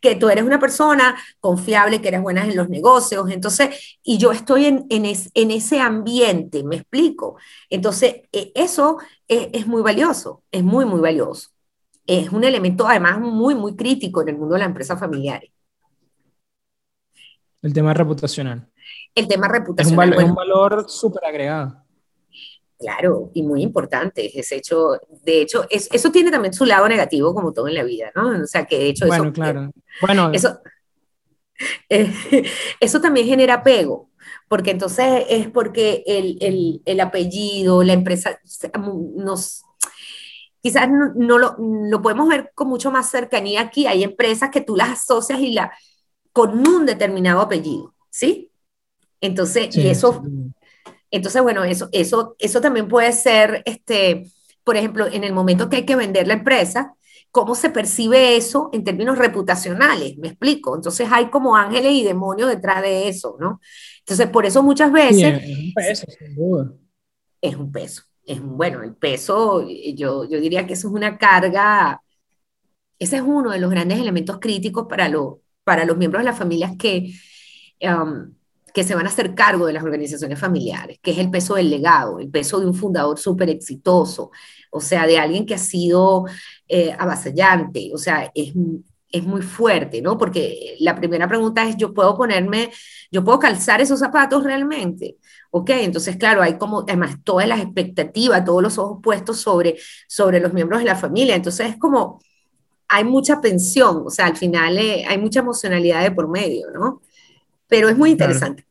[0.00, 4.30] que tú eres una persona confiable, que eres buena en los negocios, entonces, y yo
[4.30, 7.36] estoy en, en, ese ambiente, me explico.
[7.70, 11.48] Entonces, e, eso es, es, muy valioso, es muy, muy valioso.
[12.06, 15.50] Es un elemento además muy, muy crítico en el mundo de las empresas familiares.
[17.60, 18.70] El tema reputacional.
[19.12, 20.12] El tema reputacional.
[20.12, 21.82] Es un, valor súper agregado.
[22.78, 24.92] Claro, y muy importante ese hecho.
[25.24, 28.42] De hecho, eso tiene también su lado negativo, como todo en la vida, ¿no?
[28.42, 29.32] O sea, que de hecho bueno, eso.
[29.32, 29.72] Claro.
[30.00, 30.60] Bueno, eso,
[31.88, 32.12] eh,
[32.80, 34.10] eso también genera apego,
[34.46, 38.38] porque entonces es porque el, el, apellido, la empresa,
[39.16, 39.64] nos.
[40.60, 43.86] Quizás no, lo, lo, podemos ver con mucho más cercanía aquí.
[43.86, 45.72] Hay empresas que tú las asocias y la,
[46.32, 48.52] con un determinado apellido, ¿sí?
[49.20, 50.22] Entonces, y eso.
[51.10, 54.30] Entonces, bueno, eso, eso, eso también puede ser, este,
[54.64, 56.94] por ejemplo, en el momento que hay que vender la empresa,
[57.30, 60.74] cómo se percibe eso en términos reputacionales, me explico.
[60.76, 63.60] Entonces hay como ángeles y demonios detrás de eso, ¿no?
[64.00, 65.42] Entonces, por eso muchas veces...
[65.42, 66.72] es un peso, sin duda.
[67.40, 68.02] Es un peso.
[68.24, 72.02] Es, bueno, el peso, yo, yo diría que eso es una carga,
[72.98, 76.38] ese es uno de los grandes elementos críticos para, lo, para los miembros de las
[76.38, 77.12] familias que...
[77.80, 78.34] Um,
[78.78, 81.68] que se van a hacer cargo de las organizaciones familiares, que es el peso del
[81.68, 84.30] legado, el peso de un fundador súper exitoso,
[84.70, 86.26] o sea, de alguien que ha sido
[86.68, 88.52] eh, avasallante, o sea, es,
[89.10, 90.16] es muy fuerte, ¿no?
[90.16, 92.70] Porque la primera pregunta es, ¿yo puedo ponerme,
[93.10, 95.16] yo puedo calzar esos zapatos realmente?
[95.50, 95.70] ¿Ok?
[95.70, 100.52] Entonces, claro, hay como, además, todas las expectativas, todos los ojos puestos sobre, sobre los
[100.52, 102.20] miembros de la familia, entonces es como,
[102.86, 107.02] hay mucha tensión, o sea, al final eh, hay mucha emocionalidad de por medio, ¿no?
[107.66, 108.67] Pero es muy interesante.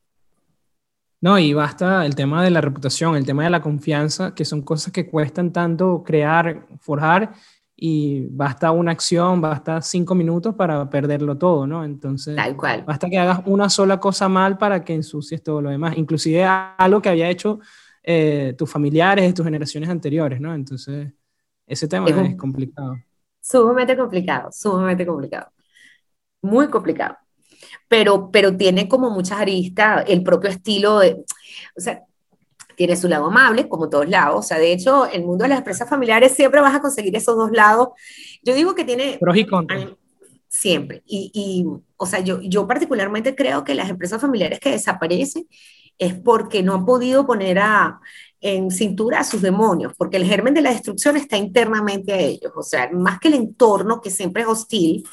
[1.19, 4.61] No, y basta el tema de la reputación, el tema de la confianza, que son
[4.61, 7.33] cosas que cuestan tanto crear, forjar,
[7.79, 11.83] y basta una acción, basta cinco minutos para perderlo todo, ¿no?
[11.83, 12.83] Entonces, Tal cual.
[12.83, 17.01] basta que hagas una sola cosa mal para que ensucies todo lo demás, inclusive algo
[17.01, 17.59] que había hecho
[18.01, 20.55] eh, tus familiares, tus generaciones anteriores, ¿no?
[20.55, 21.13] Entonces,
[21.67, 22.97] ese tema es, es complicado.
[23.39, 25.51] Sumamente complicado, sumamente complicado.
[26.41, 27.17] Muy complicado.
[27.87, 31.23] Pero, pero tiene como muchas aristas, el propio estilo de,
[31.75, 32.03] o sea,
[32.75, 34.45] tiene su lado amable, como todos lados.
[34.45, 37.35] O sea, de hecho, el mundo de las empresas familiares siempre vas a conseguir esos
[37.35, 37.89] dos lados.
[38.43, 39.17] Yo digo que tiene...
[39.19, 39.87] Pros y contras.
[40.47, 41.01] Siempre.
[41.05, 41.65] Y, y,
[41.97, 45.47] o sea, yo, yo particularmente creo que las empresas familiares que desaparecen
[45.97, 47.99] es porque no han podido poner a,
[48.41, 52.51] en cintura a sus demonios, porque el germen de la destrucción está internamente a ellos.
[52.55, 55.03] O sea, más que el entorno, que siempre es hostil,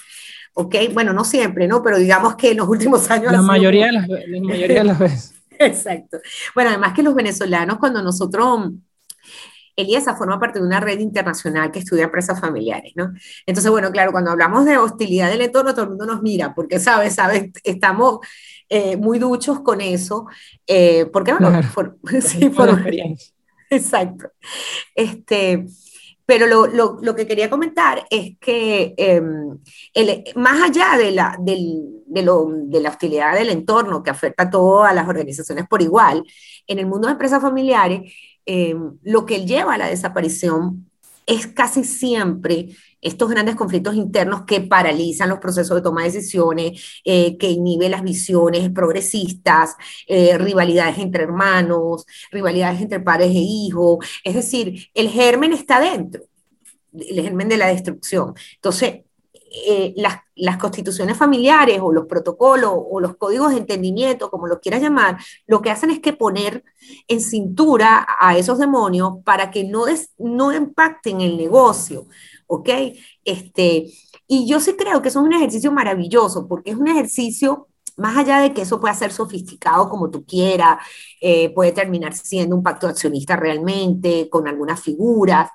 [0.54, 0.74] ¿ok?
[0.92, 1.82] Bueno, no siempre, ¿no?
[1.82, 3.32] Pero digamos que en los últimos años...
[3.32, 5.34] La, mayoría, de las, la mayoría de las veces.
[5.58, 6.18] Exacto.
[6.54, 8.70] Bueno, además que los venezolanos, cuando nosotros,
[9.76, 13.12] Eliesa forma parte de una red internacional que estudia empresas familiares, ¿no?
[13.44, 16.78] Entonces, bueno, claro, cuando hablamos de hostilidad del entorno, todo el mundo nos mira, porque,
[16.78, 17.14] ¿sabes?
[17.14, 17.50] ¿Sabes?
[17.64, 18.20] Estamos
[18.68, 20.26] eh, muy duchos con eso,
[20.66, 23.34] eh, porque, bueno, por, sí, por experiencia.
[23.70, 24.30] Exacto.
[24.94, 25.66] Este,
[26.26, 29.58] pero lo, lo, lo, que quería comentar es que em,
[29.92, 34.44] el, más allá de la, del, de, lo, de, la hostilidad del entorno que afecta
[34.44, 36.24] a todas las organizaciones por igual,
[36.66, 38.12] en el mundo de empresas familiares,
[38.46, 40.90] em, lo que lleva a la desaparición
[41.26, 42.68] es casi siempre
[43.00, 47.90] estos grandes conflictos internos que paralizan los procesos de toma de decisiones, eh, que inhiben
[47.90, 53.98] las visiones progresistas, eh, rivalidades entre hermanos, rivalidades entre padres e hijos.
[54.24, 56.22] Es decir, el germen está dentro,
[56.92, 58.34] el germen de la destrucción.
[58.56, 59.02] Entonces,
[59.66, 64.60] eh, las, las, constituciones familiares o los protocolos o los códigos de entendimiento, como lo
[64.60, 66.64] quieras llamar, lo que hacen es que poner
[67.06, 69.84] en cintura a esos demonios para que no,
[70.18, 72.06] no impacten el negocio,
[72.48, 72.68] ¿ok?
[73.24, 73.92] Este,
[74.26, 78.16] y yo sí creo que eso es un ejercicio maravilloso, porque es un ejercicio, más
[78.16, 80.78] allá de que eso pueda ser sofisticado como tú quieras,
[81.20, 85.50] eh, puede terminar siendo un pacto accionista realmente, con algunas figuras,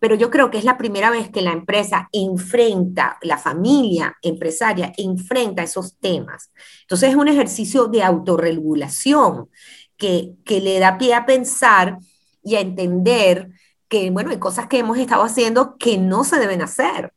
[0.00, 4.92] pero yo creo que es la primera vez que la empresa enfrenta, la familia empresaria
[4.96, 6.50] enfrenta esos temas.
[6.82, 9.48] Entonces es un ejercicio de autorregulación
[9.96, 11.98] que, que le da pie a pensar
[12.42, 13.50] y a entender
[13.88, 17.12] que, bueno, hay cosas que hemos estado haciendo que no se deben hacer.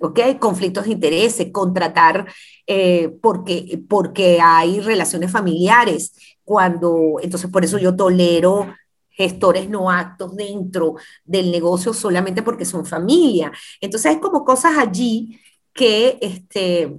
[0.00, 0.20] ¿ok?
[0.38, 2.26] Conflictos de intereses, contratar
[2.66, 6.12] eh, porque, porque hay relaciones familiares,
[6.44, 8.74] cuando, entonces por eso yo tolero
[9.18, 13.52] gestores no actos dentro del negocio solamente porque son familia.
[13.80, 15.40] Entonces hay como cosas allí
[15.74, 16.94] que, este,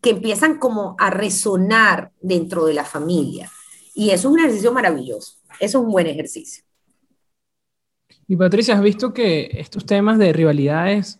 [0.00, 3.50] que empiezan como a resonar dentro de la familia.
[3.94, 6.62] Y eso es un ejercicio maravilloso, eso es un buen ejercicio.
[8.28, 11.18] Y Patricia, ¿has visto que estos temas de rivalidades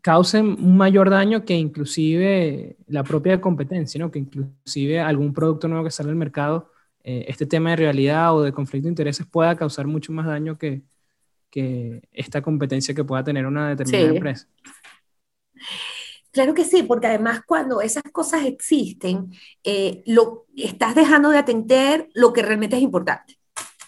[0.00, 4.10] causen un mayor daño que inclusive la propia competencia, ¿no?
[4.10, 6.70] que inclusive algún producto nuevo que sale al mercado,
[7.04, 10.58] eh, este tema de rivalidad o de conflicto de intereses pueda causar mucho más daño
[10.58, 10.82] que,
[11.50, 14.48] que esta competencia que pueda tener una determinada empresa?
[16.32, 19.30] Claro que sí, porque además cuando esas cosas existen,
[19.62, 23.38] eh, lo, estás dejando de atender lo que realmente es importante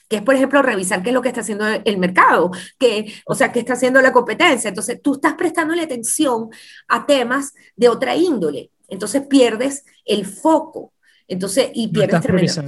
[0.09, 3.35] que es, por ejemplo, revisar qué es lo que está haciendo el mercado, que, o
[3.35, 4.69] sea, qué está haciendo la competencia.
[4.69, 6.49] Entonces, tú estás prestándole atención
[6.87, 8.71] a temas de otra índole.
[8.89, 10.93] Entonces, pierdes el foco.
[11.27, 12.61] Entonces, y pierdes tremendas,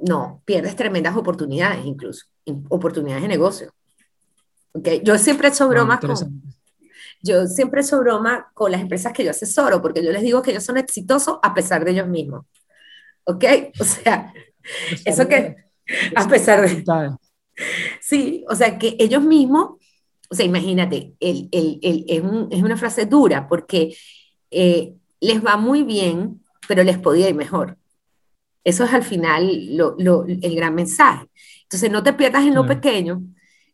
[0.00, 2.26] no, pierdes tremendas oportunidades incluso,
[2.68, 3.72] oportunidades de negocio.
[4.72, 5.00] Okay.
[5.04, 6.16] Yo siempre he hecho broma con,
[7.22, 10.42] yo siempre he hecho broma con las empresas que yo asesoro, porque yo les digo
[10.42, 12.46] que ellos son exitosos a pesar de ellos mismos.
[13.24, 13.44] ¿Ok?
[13.78, 14.32] O sea,
[15.04, 15.56] eso que
[16.14, 16.84] a pesar de...
[18.00, 19.72] Sí, o sea, que ellos mismos,
[20.30, 23.94] o sea, imagínate, el, el, el, es, un, es, una frase dura porque
[24.50, 27.76] eh, les va muy bien, pero les podía ir mejor.
[28.64, 31.26] Eso es al final lo, lo, el gran mensaje.
[31.62, 33.22] Entonces, no te pierdas en lo pequeño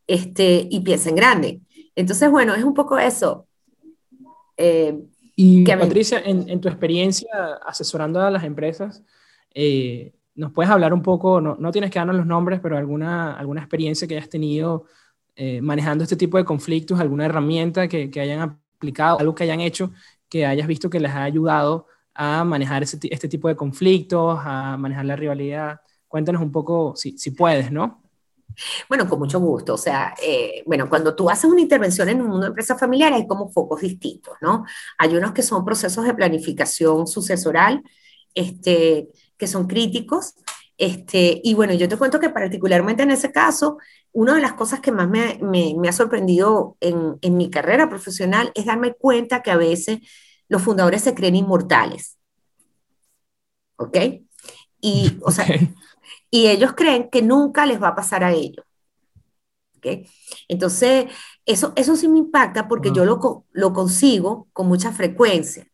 [0.07, 1.61] este, y piensa en grande.
[1.95, 3.47] Entonces, bueno, es un poco eso.
[4.57, 4.99] Eh,
[5.35, 7.29] y Patricia, en, en, tu experiencia
[7.67, 9.03] asesorando a las empresas,
[9.55, 13.33] eh, ¿Nos puedes hablar un poco, no, no, tienes que darnos los nombres, pero alguna,
[13.33, 14.85] alguna experiencia que hayas tenido
[15.35, 19.61] eh, manejando este tipo de conflictos, alguna herramienta que, que, hayan aplicado, algo que hayan
[19.61, 19.93] hecho
[20.29, 25.05] que hayas visto que les ha ayudado a manejar este tipo de conflictos, a manejar
[25.05, 25.81] la rivalidad?
[26.09, 28.03] Cuéntanos un poco, si, si puedes, ¿no?
[28.89, 29.75] Bueno, con mucho gusto.
[29.75, 33.19] O sea, eh, bueno, cuando tú haces una intervención en un mundo de empresas familiares
[33.19, 34.65] hay como focos distintos, ¿no?
[34.99, 37.83] Hay unos que son procesos de planificación sucesoral,
[38.35, 40.35] este, que son críticos.
[40.79, 43.79] Este, y bueno, yo te cuento que particularmente en ese caso,
[44.13, 48.53] una de las cosas que más me, me, ha sorprendido en, en, mi carrera profesional
[48.55, 50.01] es darme cuenta que a veces
[50.49, 52.16] los fundadores se creen inmortales.
[53.77, 53.99] ¿Ok?
[54.81, 55.47] Y, o sea,
[56.31, 58.65] y ellos creen que nunca les va a pasar a ellos.
[59.77, 60.07] ¿Ok?
[60.49, 61.07] Entonces,
[61.45, 65.67] eso, eso sí me impacta porque yo lo, lo consigo con mucha frecuencia.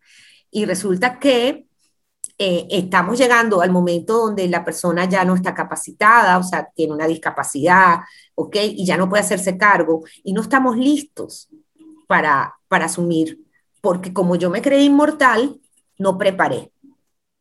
[0.51, 1.67] Y resulta que
[2.39, 6.93] eh, estamos llegando al momento donde la persona ya no está capacitada, o sea, tiene
[6.93, 8.01] una discapacidad,
[8.35, 8.57] ¿ok?
[8.63, 11.49] Y ya no puede hacerse cargo y no estamos listos
[12.09, 13.47] para, para asumir,
[13.81, 15.61] porque como yo me creí inmortal,
[15.99, 16.72] no preparé.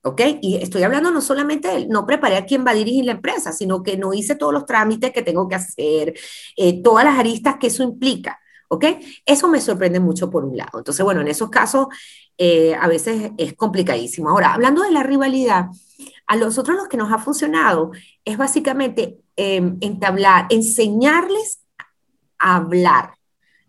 [0.04, 0.22] ¿Ok?
[0.42, 3.52] Y estoy hablando no solamente de no preparé a quién va a dirigir la empresa,
[3.52, 6.14] sino que no hice todos los trámites que tengo que hacer,
[6.58, 8.40] eh, todas las aristas que eso implica.
[8.70, 8.86] ¿Ok?
[9.26, 10.80] Eso me sorprende mucho por un lado.
[10.80, 11.88] Entonces, bueno, en esos casos
[12.38, 14.30] eh, a veces es complicadísimo.
[14.30, 15.68] Ahora, hablando de la rivalidad,
[16.26, 17.92] a nosotros lo que nos ha funcionado
[18.24, 21.62] es básicamente em, entablar, enseñarles
[22.40, 23.16] a hablar,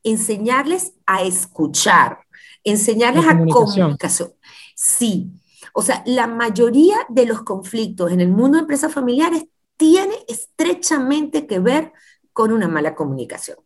[0.04, 2.20] enseñarles a escuchar,
[2.64, 4.32] enseñarles a comunicación.
[4.74, 5.32] Sí,
[5.72, 9.46] o sea, la mayoría de los conflictos en el mundo de empresas familiares
[9.76, 11.92] tiene estrechamente que ver
[12.32, 13.56] con una mala comunicación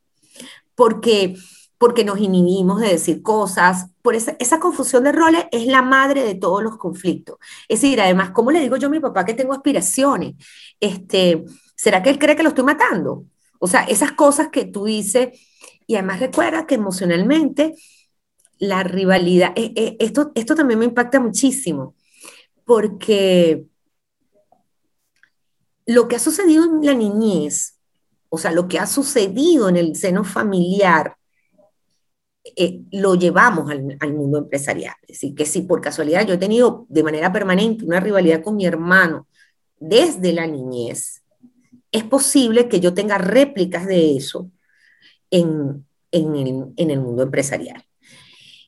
[0.77, 1.35] porque,
[1.79, 6.37] porque nos inhibimos de decir cosas, por esa, confusión de roles es la madre de
[6.37, 7.39] todos los conflictos.
[7.69, 10.35] Es decir, además, ¿cómo le digo yo a mi papá que tengo aspiraciones?
[10.79, 11.45] Este,
[11.75, 13.25] ¿Será que él cree que lo estoy matando?
[13.59, 15.31] O sea, esas cosas que tú dices,
[15.87, 17.75] y además recuerda que emocionalmente
[18.59, 21.95] la rivalidad, eh, eh, esto, esto también me impacta muchísimo,
[22.65, 23.67] porque
[25.87, 27.77] lo que ha sucedido en la niñez
[28.29, 31.17] o sea, lo que ha sucedido en el seno familiar,
[32.57, 34.95] eh, lo llevamos al, mundo empresarial.
[35.03, 38.57] Es decir, que si por casualidad yo he tenido de manera permanente una rivalidad con
[38.57, 39.27] mi hermano
[39.79, 41.23] desde la niñez,
[41.91, 44.51] es posible que yo tenga réplicas de eso
[45.31, 47.83] en, en el, mundo empresarial.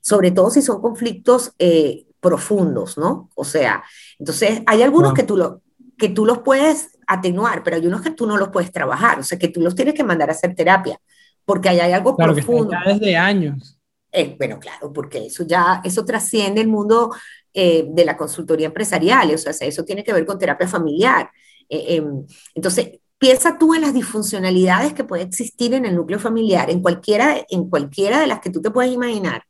[0.09, 3.29] Sobre todo si son conflictos eh, profundos, ¿no?
[3.35, 3.85] O sea,
[4.19, 5.61] entonces hay algunos que, tú lo,
[5.99, 9.23] que tú los puedes atenuar, pero hay unos que tú no los puedes trabajar, o
[9.23, 10.99] sea, que tú los tienes que mandar a hacer terapia,
[11.45, 12.75] porque ahí hay algo claro, profundo.
[12.85, 13.79] Que desde años.
[14.11, 17.15] Eh, bueno, claro, porque eso ya, eso trasciende el mundo
[17.53, 21.31] eh, de la consultoría empresarial, o sea, eso tiene que ver con terapia familiar.
[21.69, 26.71] Eh, em, entonces, piensa tú en las disfuncionalidades que puede existir en el núcleo familiar,
[26.71, 29.43] en cualquiera, en cualquiera de las que tú te puedes imaginar.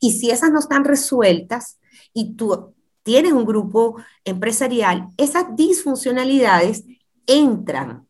[0.00, 1.78] Y si esas no están resueltas
[2.12, 6.84] y tú tienes un grupo empresarial, esas disfuncionalidades
[7.26, 8.06] entran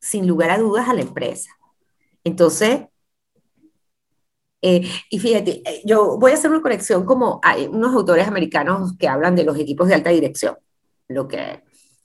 [0.00, 1.50] sin lugar a dudas a la empresa.
[2.24, 2.86] Entonces,
[4.60, 8.96] eh, y fíjate, eh, yo voy a hacer una conexión como hay unos autores americanos
[8.98, 10.56] que hablan de los equipos de alta dirección,
[11.06, 11.62] lo que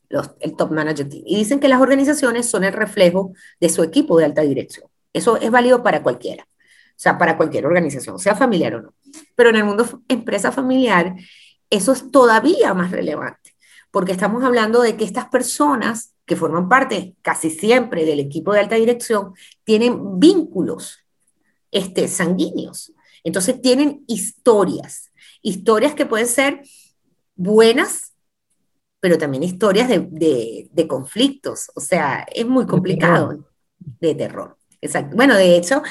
[0.10, 3.82] los, el top manager team, y dicen que las organizaciones son el reflejo de su
[3.84, 4.88] equipo de alta dirección.
[5.14, 6.48] Eso es válido para cualquiera,
[7.04, 8.94] sea, para cualquier organización, sea familiar o no.
[9.36, 11.16] Pero en el mundo empresa familiar,
[11.70, 13.56] eso es todavía más relevante,
[13.92, 18.62] porque estamos hablando de que estas personas que forman parte casi siempre del equipo de
[18.62, 19.34] alta dirección
[19.66, 21.00] tienen vínculos
[21.72, 22.94] este, sanguíneos.
[23.26, 26.62] Entonces tienen historias, historias que pueden ser
[27.36, 28.14] buenas,
[29.02, 31.70] pero también historias de, de, conflictos.
[31.76, 33.46] O sea, es muy complicado
[34.00, 34.58] de terror.
[34.80, 35.18] Exacto.
[35.18, 35.82] Bueno, de hecho,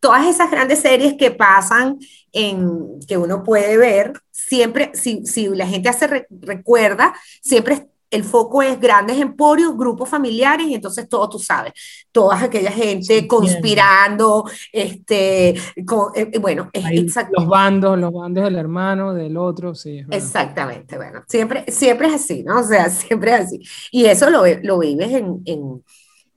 [0.00, 1.98] todas esas grandes series que pasan
[2.32, 8.62] en, que uno puede ver, siempre, si, si la gente hace recuerda, siempre el foco
[8.62, 11.72] es grandes emporios, grupos familiares, y entonces todo tú sabes,
[12.10, 15.54] toda aquella gente conspirando, este,
[15.86, 20.02] con, eh, eh, bueno, es, los bandos, los bandos del hermano, del otro, sí.
[20.10, 22.60] Exactamente, bueno, siempre, siempre es así, ¿no?
[22.60, 23.60] O sea, siempre es así.
[23.90, 25.82] Y eso lo, lo vives en, en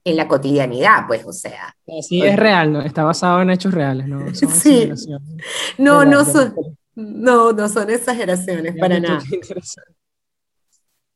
[0.03, 1.75] en la cotidianidad, pues, o sea.
[2.01, 2.81] Sí, es real, ¿no?
[2.81, 4.19] está basado en hechos reales, ¿no?
[4.33, 4.89] Son sí.
[5.77, 6.53] No, no son,
[6.95, 9.21] no, no son exageraciones para nada.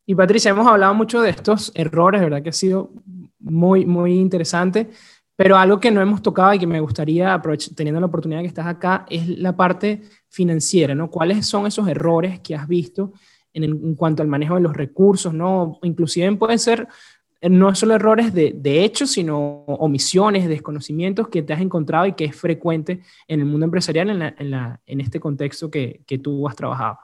[0.08, 2.44] Y Patricia, hemos hablado mucho de estos errores, ¿verdad?
[2.44, 2.92] Que ha sido
[3.40, 4.92] muy, muy interesante,
[5.36, 7.42] pero algo que no hemos tocado y que me gustaría,
[7.76, 11.10] teniendo la oportunidad que estás acá, es la parte financiera, ¿no?
[11.10, 13.14] ¿Cuáles son esos errores que has visto
[13.52, 15.80] en, en cuanto al manejo de los recursos, ¿no?
[15.82, 16.88] Inclusive pueden ser
[17.50, 22.26] no solo errores de, de hecho, sino omisiones, desconocimientos que te has encontrado y que
[22.26, 26.48] es frecuente en el mundo empresarial en, en, la, en este contexto que, que, tú
[26.48, 26.98] has trabajado.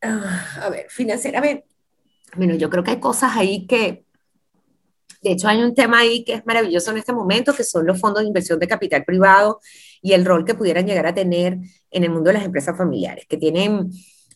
[0.00, 1.66] Ah, a ver, financieramente,
[2.36, 4.04] bueno, yo creo que hay cosas ahí que,
[5.20, 8.00] de hecho hay un tema ahí que es maravilloso en este momento, que son los
[8.00, 9.60] fondos de inversión de capital privado
[10.00, 11.58] y el rol que pudieran llegar a tener
[11.90, 13.90] en el mundo de las empresas familiares, que tienen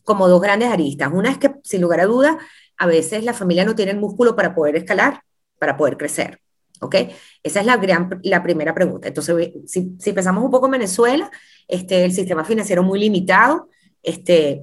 [0.04, 1.10] como dos grandes aristas.
[1.12, 2.36] Una es que, sin lugar a dudas,
[2.78, 5.22] a veces la familia no tiene el músculo para poder escalar,
[5.58, 6.40] para poder crecer.
[6.80, 6.94] ¿Ok?
[7.42, 9.08] Esa es la, gran, la primera pregunta.
[9.08, 11.30] Entonces, si, si pensamos un poco en Venezuela,
[11.66, 13.70] este, el sistema financiero muy limitado,
[14.02, 14.62] este,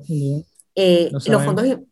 [0.76, 1.88] eh, los fondos, el,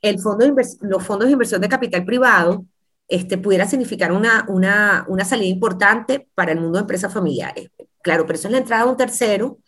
[0.00, 2.64] el fondo los fondos de inversión de capital privado
[3.08, 7.70] este, pudiera significar una, una, una salida importante para el mundo de empresas familiares.
[8.02, 9.58] Claro, pero eso es la entrada de un tercero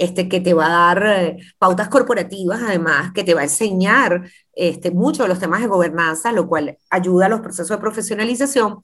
[0.00, 4.30] este, que te va a dar eh, pautas corporativas, además, que te va a enseñar
[4.54, 8.80] este, mucho de los temas de gobernanza, lo cual ayuda a los procesos de profesionalización.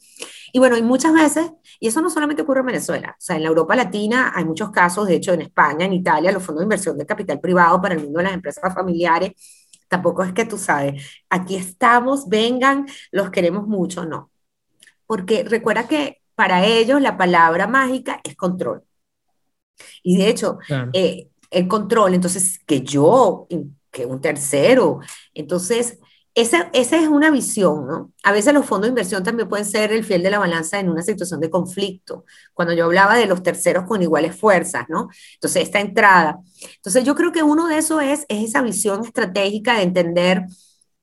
[0.53, 1.51] Y bueno, y muchas veces,
[1.81, 4.71] y eso no solamente ocurre en Venezuela, o sea, en la Europa Latina hay muchos
[4.71, 7.95] casos, de hecho en España, en Italia, los fondos de inversión de capital privado para
[7.95, 9.33] el mundo de las empresas familiares,
[9.89, 14.31] tampoco es que tú sabes, aquí estamos, vengan, los queremos mucho, no.
[15.07, 18.86] Porque recuerda que para ellos la palabra mágica es control.
[20.03, 20.59] Y de hecho,
[20.93, 23.47] eh, el control, entonces, que yo,
[23.91, 25.01] que un tercero,
[25.35, 25.99] entonces,
[26.35, 28.13] esa, esa, es una visión, ¿no?
[28.23, 30.91] A veces los fondos de inversión también pueden ser el fiel de la balanza en
[30.91, 35.09] una situación de conflicto, cuando yo hablaba de los terceros con iguales fuerzas, ¿no?
[35.35, 36.39] Entonces, esta entrada.
[36.77, 40.45] Entonces, yo creo que uno de esos es, es esa visión estratégica de entender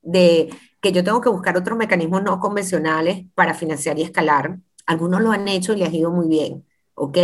[0.02, 0.50] de
[0.80, 4.58] que yo tengo que buscar otros mecanismos no convencionales para financiar y escalar.
[4.86, 6.64] Algunos lo han hecho y les ha ido muy bien,
[6.94, 7.18] ¿ok?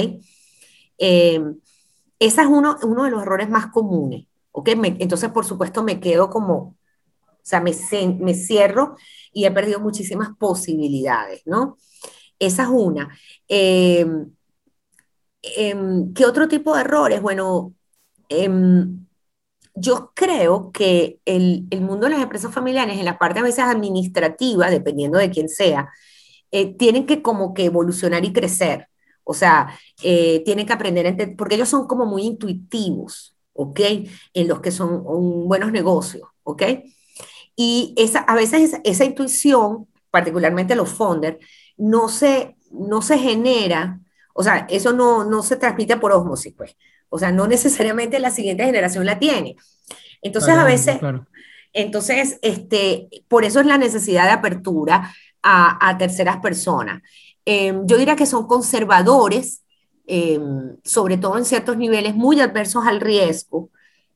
[1.01, 1.43] Eh,
[2.21, 4.27] ese es uno, uno de los errores más comunes,
[4.99, 6.77] entonces, por supuesto, me quedo como, o
[7.43, 7.73] sea, me,
[8.21, 8.97] me cierro
[9.33, 11.77] y he perdido muchísimas posibilidades, ¿no?
[12.39, 13.17] Esa es una.
[13.49, 14.07] Eh,
[15.43, 17.23] em, ¿Qué otro tipo de errores?
[17.23, 17.75] Bueno,
[18.29, 19.07] em,
[19.75, 23.65] yo creo que el, el, mundo de las empresas familiares, en la parte a veces
[23.65, 25.91] administrativa, dependiendo de quién sea,
[26.51, 28.89] eh, tienen que como que evolucionar y crecer.
[29.25, 33.81] O sea, eh, tienen que aprender, porque ellos son como muy intuitivos, ¿ok?
[34.35, 35.05] En los que son
[35.47, 36.63] buenos negocios, ¿ok?
[37.57, 41.39] Y esa, a veces esa, intuición, particularmente los founders,
[41.77, 44.01] no se, no se genera,
[44.35, 46.77] o sea, eso no, no se transmite por osmosis, pues.
[47.11, 49.57] O sea, no necesariamente la siguiente generación la tiene.
[50.23, 50.99] Entonces, a veces,
[51.73, 55.13] entonces, este, por eso es la necesidad de apertura
[55.43, 57.03] a, a terceras personas.
[57.53, 59.65] Em, yo diría que son conservadores,
[60.07, 63.71] em, sobre todo en ciertos niveles muy adversos al riesgo.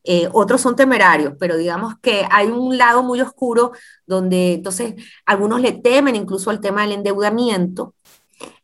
[0.05, 3.73] Eh, otros son temerarios, pero digamos que hay un lado muy oscuro
[4.07, 7.93] donde entonces algunos le temen incluso al tema del endeudamiento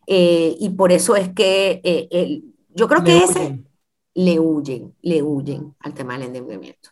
[0.07, 2.41] eh, y por eso es que eh,
[2.73, 3.59] yo creo que ese
[4.13, 6.91] le huyen, le huyen al tema del endeudamiento,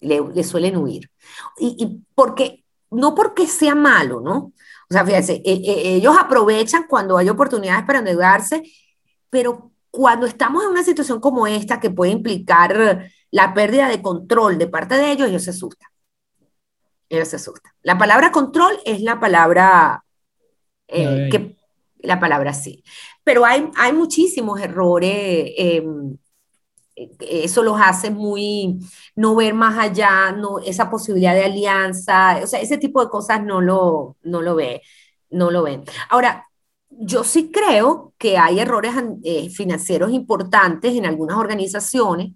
[0.00, 1.10] le, suelen huir.
[1.58, 4.54] Y, y porque, no porque sea malo, ¿no?
[4.90, 8.62] O sea, fíjense, e, e, ellos aprovechan cuando hay oportunidades para endeudarse,
[9.30, 14.58] pero cuando estamos en una situación como esta que puede implicar la pérdida de control
[14.58, 15.88] de parte de ellos, ellos se asustan.
[17.08, 17.72] Ellos se asustan.
[17.82, 20.04] La palabra control es la palabra
[20.88, 21.56] eh, que
[21.98, 22.82] la palabra sí.
[23.22, 26.16] Pero hay, hay muchísimos errores em,
[26.96, 28.78] eso los hace muy,
[29.16, 33.42] no ver más allá, no, esa posibilidad de alianza, o sea, ese tipo de cosas
[33.42, 34.82] no lo, no lo ve,
[35.30, 35.84] no lo ven.
[36.10, 36.46] Ahora,
[36.90, 42.32] yo sí creo que hay errores eh, financieros importantes en algunas organizaciones,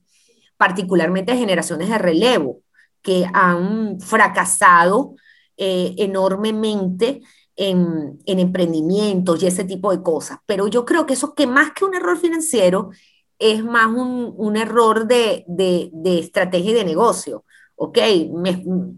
[0.56, 2.62] particularmente generaciones de relevo,
[3.02, 5.14] que han fracasado
[5.56, 7.20] eh, enormemente
[7.56, 10.38] en, en emprendimientos y ese tipo de cosas.
[10.46, 12.90] Pero yo creo que eso que más que un error financiero
[13.39, 17.45] es más un, un error de, de, de, estrategia y de negocio,
[17.76, 17.99] ¿ok?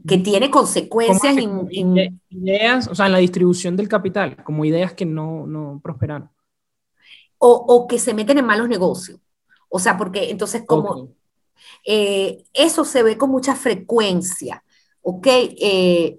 [0.09, 5.05] que tiene consecuencias en, Ideas, o sea, en la distribución del capital, como ideas que
[5.05, 6.31] no, no prosperaron.
[7.39, 9.19] O, o, que se meten en malos negocios.
[9.69, 11.09] O sea, porque entonces como...
[11.87, 14.63] Eh, eso se ve con mucha frecuencia,
[15.03, 15.27] ¿ok?
[15.27, 16.19] Eh,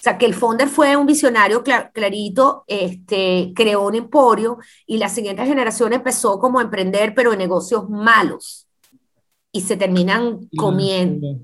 [0.00, 5.10] o sea, que el founder fue un visionario clarito, este, creó un emporio y la
[5.10, 8.66] siguiente generación empezó como a emprender, pero en negocios malos.
[9.52, 11.40] Y se terminan comiendo.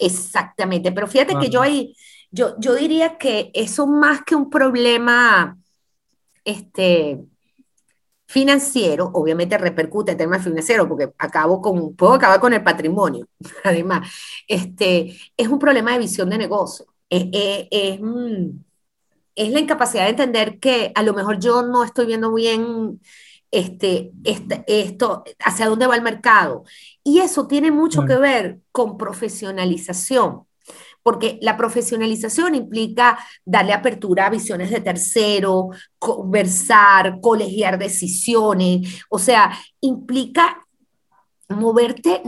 [0.00, 0.90] Exactamente.
[0.90, 1.94] Pero fíjate que yo ahí,
[2.32, 5.56] yo, yo diría que eso más que un problema
[6.44, 7.20] este,
[8.26, 13.28] financiero, obviamente repercute en temas financieros, porque acabo con, puedo acabar con el patrimonio,
[13.62, 14.12] además,
[14.48, 16.95] este, es un problema de visión de negocio.
[17.10, 18.64] Eh, eh, es, mm,
[19.36, 23.00] es, la incapacidad de entender que a lo mejor yo no estoy viendo bien
[23.50, 26.64] este, este, esto, hacia dónde va el mercado.
[27.04, 30.46] Y eso tiene mucho que ver con profesionalización,
[31.02, 39.56] porque la profesionalización implica darle apertura a visiones de tercero, conversar, colegiar decisiones, o sea,
[39.80, 40.66] implica
[41.48, 42.22] moverte,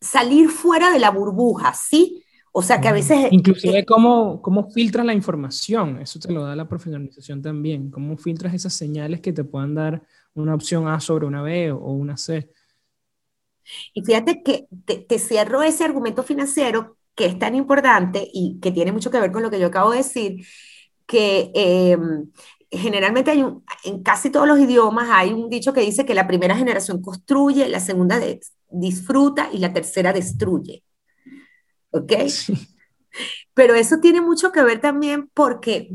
[0.00, 2.21] salir fuera de la burbuja, ¿sí?
[2.54, 3.28] O sea que a veces...
[3.30, 8.52] Inclusive cómo, cómo filtras la información, eso te lo da la profesionalización también, cómo filtras
[8.52, 10.02] esas señales que te puedan dar
[10.34, 12.50] una opción A sobre una B o una C.
[13.94, 18.92] Y fíjate que te, cierro ese argumento financiero que es tan importante y que tiene
[18.92, 20.44] mucho que ver con lo que yo acabo de decir,
[21.06, 22.30] que em,
[22.70, 26.26] generalmente hay un, en casi todos los idiomas hay un dicho que dice que la
[26.26, 28.20] primera generación construye, la segunda
[28.70, 30.82] disfruta y la tercera destruye.
[31.92, 32.12] ¿Ok?
[33.54, 35.90] Pero eso tiene mucho que ver también porque,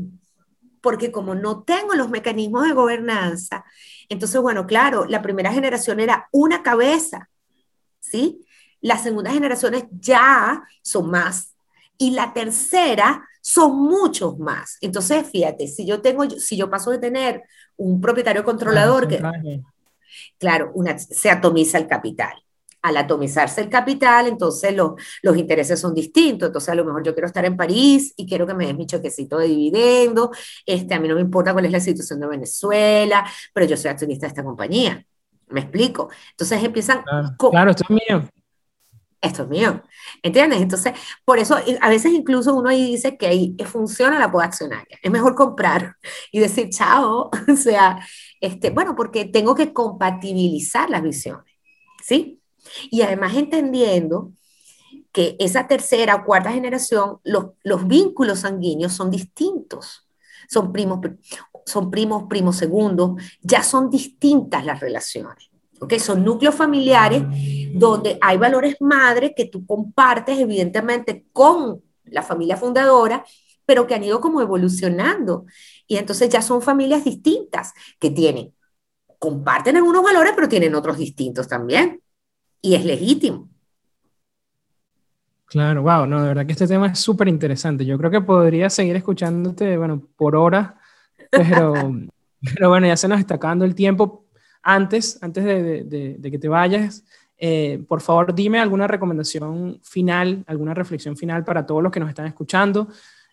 [0.80, 3.64] porque como no tengo los mecanismos de gobernanza,
[4.08, 7.28] entonces, bueno, claro, la primera generación era una cabeza,
[8.00, 8.44] ¿sí?
[8.80, 11.54] Las segundas generaciones ya son más.
[11.98, 14.78] Y la tercera son muchos más.
[14.80, 17.42] Entonces, fíjate, si yo tengo, si yo paso de tener
[17.76, 19.20] un propietario controlador que,
[20.38, 22.34] claro, una, se atomiza el capital.
[22.82, 26.48] Al atomizarse el capital, entonces los, los intereses son distintos.
[26.48, 28.86] Entonces, a lo mejor yo quiero estar en París y quiero que me des mi
[28.86, 30.30] choquecito de dividendo.
[30.64, 33.90] Este, a mí no me importa cuál es la situación de Venezuela, pero yo soy
[33.90, 35.04] accionista de esta compañía.
[35.48, 36.10] ¿Me explico?
[36.30, 37.02] Entonces empiezan...
[37.02, 38.28] Claro, claro esto es mío
[39.20, 39.82] esto es mío,
[40.22, 40.60] ¿entiendes?
[40.60, 40.92] Entonces,
[41.24, 45.10] por eso a veces incluso uno ahí dice que ahí funciona la poda accionaria, es
[45.10, 45.96] mejor comprar
[46.30, 47.98] y decir chao, o sea,
[48.40, 51.52] este, bueno, porque tengo que compatibilizar las visiones,
[52.02, 52.40] ¿sí?
[52.90, 54.32] Y además entendiendo
[55.12, 60.08] que esa tercera o cuarta generación, los, los vínculos sanguíneos son distintos,
[60.48, 61.00] son primos,
[61.66, 65.50] son primos, primos segundos, ya son distintas las relaciones.
[65.80, 65.94] ¿ok?
[65.98, 67.22] Son núcleos familiares
[67.74, 73.24] donde hay valores madres que tú compartes evidentemente con la familia fundadora,
[73.64, 75.44] pero que han ido como evolucionando.
[75.86, 78.54] Y entonces ya son familias distintas que tienen,
[79.18, 82.02] comparten algunos valores, pero tienen otros distintos también.
[82.60, 83.48] Y es legítimo.
[85.48, 87.84] Claro, wow, no, de verdad que este tema es súper interesante.
[87.86, 90.74] Yo creo que podría seguir escuchándote, bueno, por horas,
[91.30, 91.72] pero,
[92.54, 94.26] pero bueno, ya se nos está acabando el tiempo.
[94.62, 97.04] Antes, antes de, que te vayas,
[97.38, 102.10] eh, por favor dime alguna recomendación final, alguna reflexión final para todos los que nos
[102.10, 102.88] están escuchando,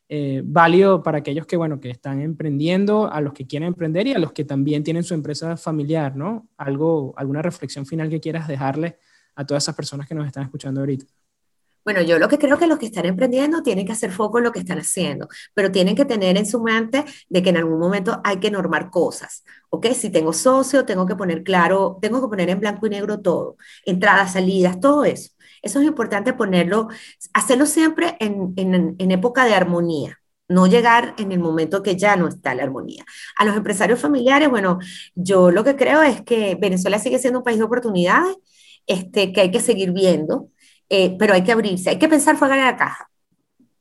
[0.07, 4.13] eh, válido para aquellos que, bueno, que están emprendiendo, a los que quieren emprender y
[4.13, 6.47] a los que también tienen su empresa familiar, ¿no?
[6.55, 8.99] Algo, alguna reflexión final que quieras dejarle
[9.36, 11.05] a todas esas personas que nos están escuchando ahorita.
[11.86, 14.45] Bueno, yo lo que creo que los que están emprendiendo tienen que hacer foco en
[14.45, 17.77] lo que están haciendo, pero tienen que tener en su mente de que en algún
[17.77, 19.86] momento hay que normar cosas, ¿ok?
[19.93, 23.57] Si tengo socio, tengo que poner claro, tengo que poner en blanco y negro todo,
[23.86, 25.29] entradas, salidas, todo eso.
[25.61, 26.88] Eso es importante ponerlo,
[27.33, 30.17] hacerlo siempre en, en, en época de armonía,
[30.47, 33.05] no llegar en el momento que ya no está la armonía.
[33.38, 34.79] A los empresarios familiares, bueno,
[35.13, 38.36] yo lo que creo es que Venezuela sigue siendo un país de oportunidades,
[38.88, 40.49] este, que hay que seguir viendo,
[40.89, 43.09] eh, pero hay que abrirse, hay que pensar fuera de la caja.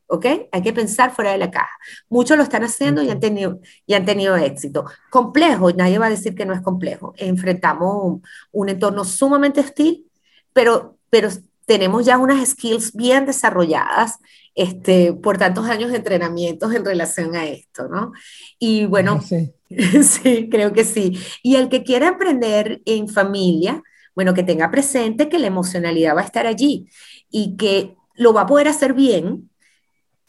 [0.07, 0.25] ¿Ok?
[0.51, 1.71] Hay que pensar fuera de la caja.
[2.09, 4.85] Muchos lo están haciendo y han tenido, y han tenido éxito.
[5.09, 7.15] Complejo, nadie va a decir que no es complejo.
[7.17, 10.05] Enfrentamos un, entorno sumamente hostil,
[10.53, 11.29] pero, pero
[11.65, 14.19] tenemos ya unas skills bien desarrolladas
[14.53, 18.13] este, por tantos años de entrenamientos en relación a esto, ¿no?
[18.59, 19.51] Y bueno, sí.
[20.03, 21.19] sí, creo que sí.
[21.43, 23.83] Y el que quiera emprender en familia,
[24.15, 26.89] bueno, que tenga presente que la emocionalidad va a estar allí
[27.29, 29.49] y que lo va a poder hacer bien,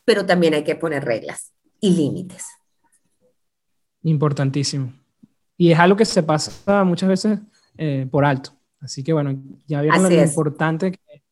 [0.05, 2.47] pero también hay que poner reglas y límites.
[4.03, 4.93] Importantísimo.
[5.57, 7.39] Y es algo que se pasa muchas veces
[7.79, 8.51] eh, por alto.
[8.81, 11.23] Así que bueno, ya vieron lo importante que,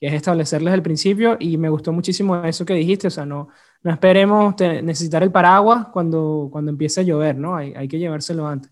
[0.00, 3.48] es establecerles el principio y me gustó muchísimo eso que dijiste, o sea, no,
[3.82, 7.56] no esperemos necesitar el paraguas cuando, cuando empiece a llover, ¿no?
[7.56, 8.70] Hay, hay que llevárselo antes.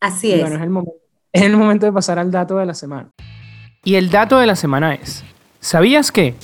[0.00, 0.40] Así es.
[0.40, 0.99] Bueno, es el momento
[1.32, 3.10] es el momento de pasar al dato de la semana.
[3.84, 5.24] Y el dato de la semana es,
[5.60, 6.34] ¿sabías que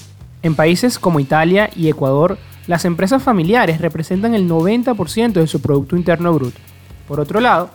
[0.43, 5.97] en países como Italia y Ecuador, las empresas familiares representan el 90% de su Producto
[5.97, 6.59] Interno Bruto?
[7.07, 7.71] Por otro lado,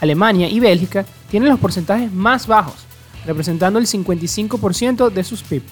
[0.00, 2.86] Alemania y Bélgica tienen los porcentajes más bajos,
[3.26, 5.62] representando el 55% de sus PIB.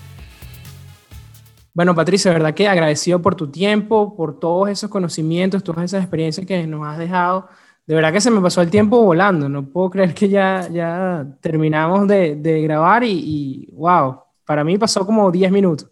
[1.75, 6.47] Bueno, Patricia, verdad que agradecido por tu tiempo, por todos esos conocimientos, todas esas experiencias
[6.47, 7.49] que nos has dejado
[7.87, 9.49] de verdad que se me pasó el tiempo volando.
[9.49, 14.77] No puedo creer que ya, ya terminamos de, de grabar y, y, wow, para mí
[14.77, 15.91] pasó como 10 minutos.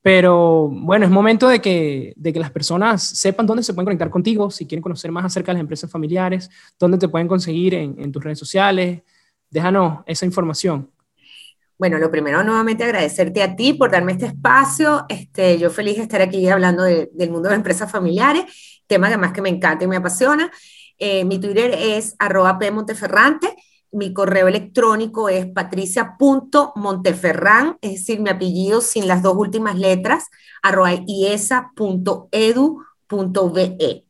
[0.00, 4.08] Pero bueno, es momento de que, de que las personas sepan dónde se pueden conectar
[4.10, 6.48] contigo, si quieren conocer más acerca de las empresas familiares,
[6.78, 9.02] dónde te pueden conseguir en, en tus redes sociales.
[9.50, 10.90] Déjanos esa información.
[11.78, 15.04] Bueno, lo primero, nuevamente agradecerte a ti por darme este espacio.
[15.08, 19.42] Este, yo feliz de estar aquí hablando del mundo de empresas familiares, tema además que
[19.42, 20.50] me encanta y me apasiona.
[20.98, 23.56] Eh, mi Twitter es arroba pmonteferrante.
[23.90, 30.26] Mi correo electrónico es patricia.monteferran, es decir, mi apellido sin las dos últimas letras,
[30.62, 34.04] arroba iesa.edu.be.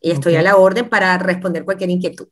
[0.00, 2.26] Y estoy a la orden para responder cualquier inquietud.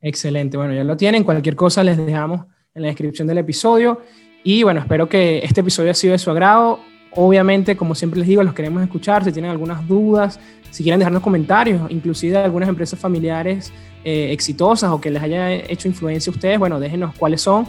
[0.00, 1.24] Excelente, bueno, ya lo tienen.
[1.24, 4.00] Cualquier cosa les dejamos en la descripción del episodio.
[4.44, 6.78] Y bueno, espero que este episodio haya sido de su agrado.
[7.12, 9.24] Obviamente, como siempre les digo, los queremos escuchar.
[9.24, 10.38] Si tienen algunas dudas,
[10.70, 13.72] si quieren dejarnos comentarios, inclusive de algunas empresas familiares
[14.04, 17.66] eh, exitosas o que les haya hecho influencia a ustedes, bueno, déjenos cuáles son.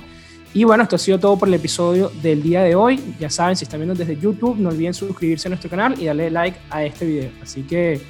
[0.54, 3.02] Y bueno, esto ha sido todo por el episodio del día de hoy.
[3.20, 6.30] Ya saben, si están viendo desde YouTube, no olviden suscribirse a nuestro canal y darle
[6.30, 7.32] like a este video.
[7.42, 8.02] Así que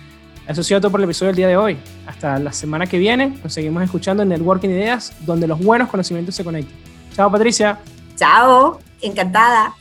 [0.48, 1.78] eso ha sido todo por el episodio del día de hoy.
[2.08, 6.36] Hasta la semana que viene, nos seguimos escuchando en Networking Ideas, donde los buenos conocimientos
[6.36, 6.76] se conectan.
[7.14, 7.80] Chao, Patricia.
[8.16, 9.76] Chao, encantada.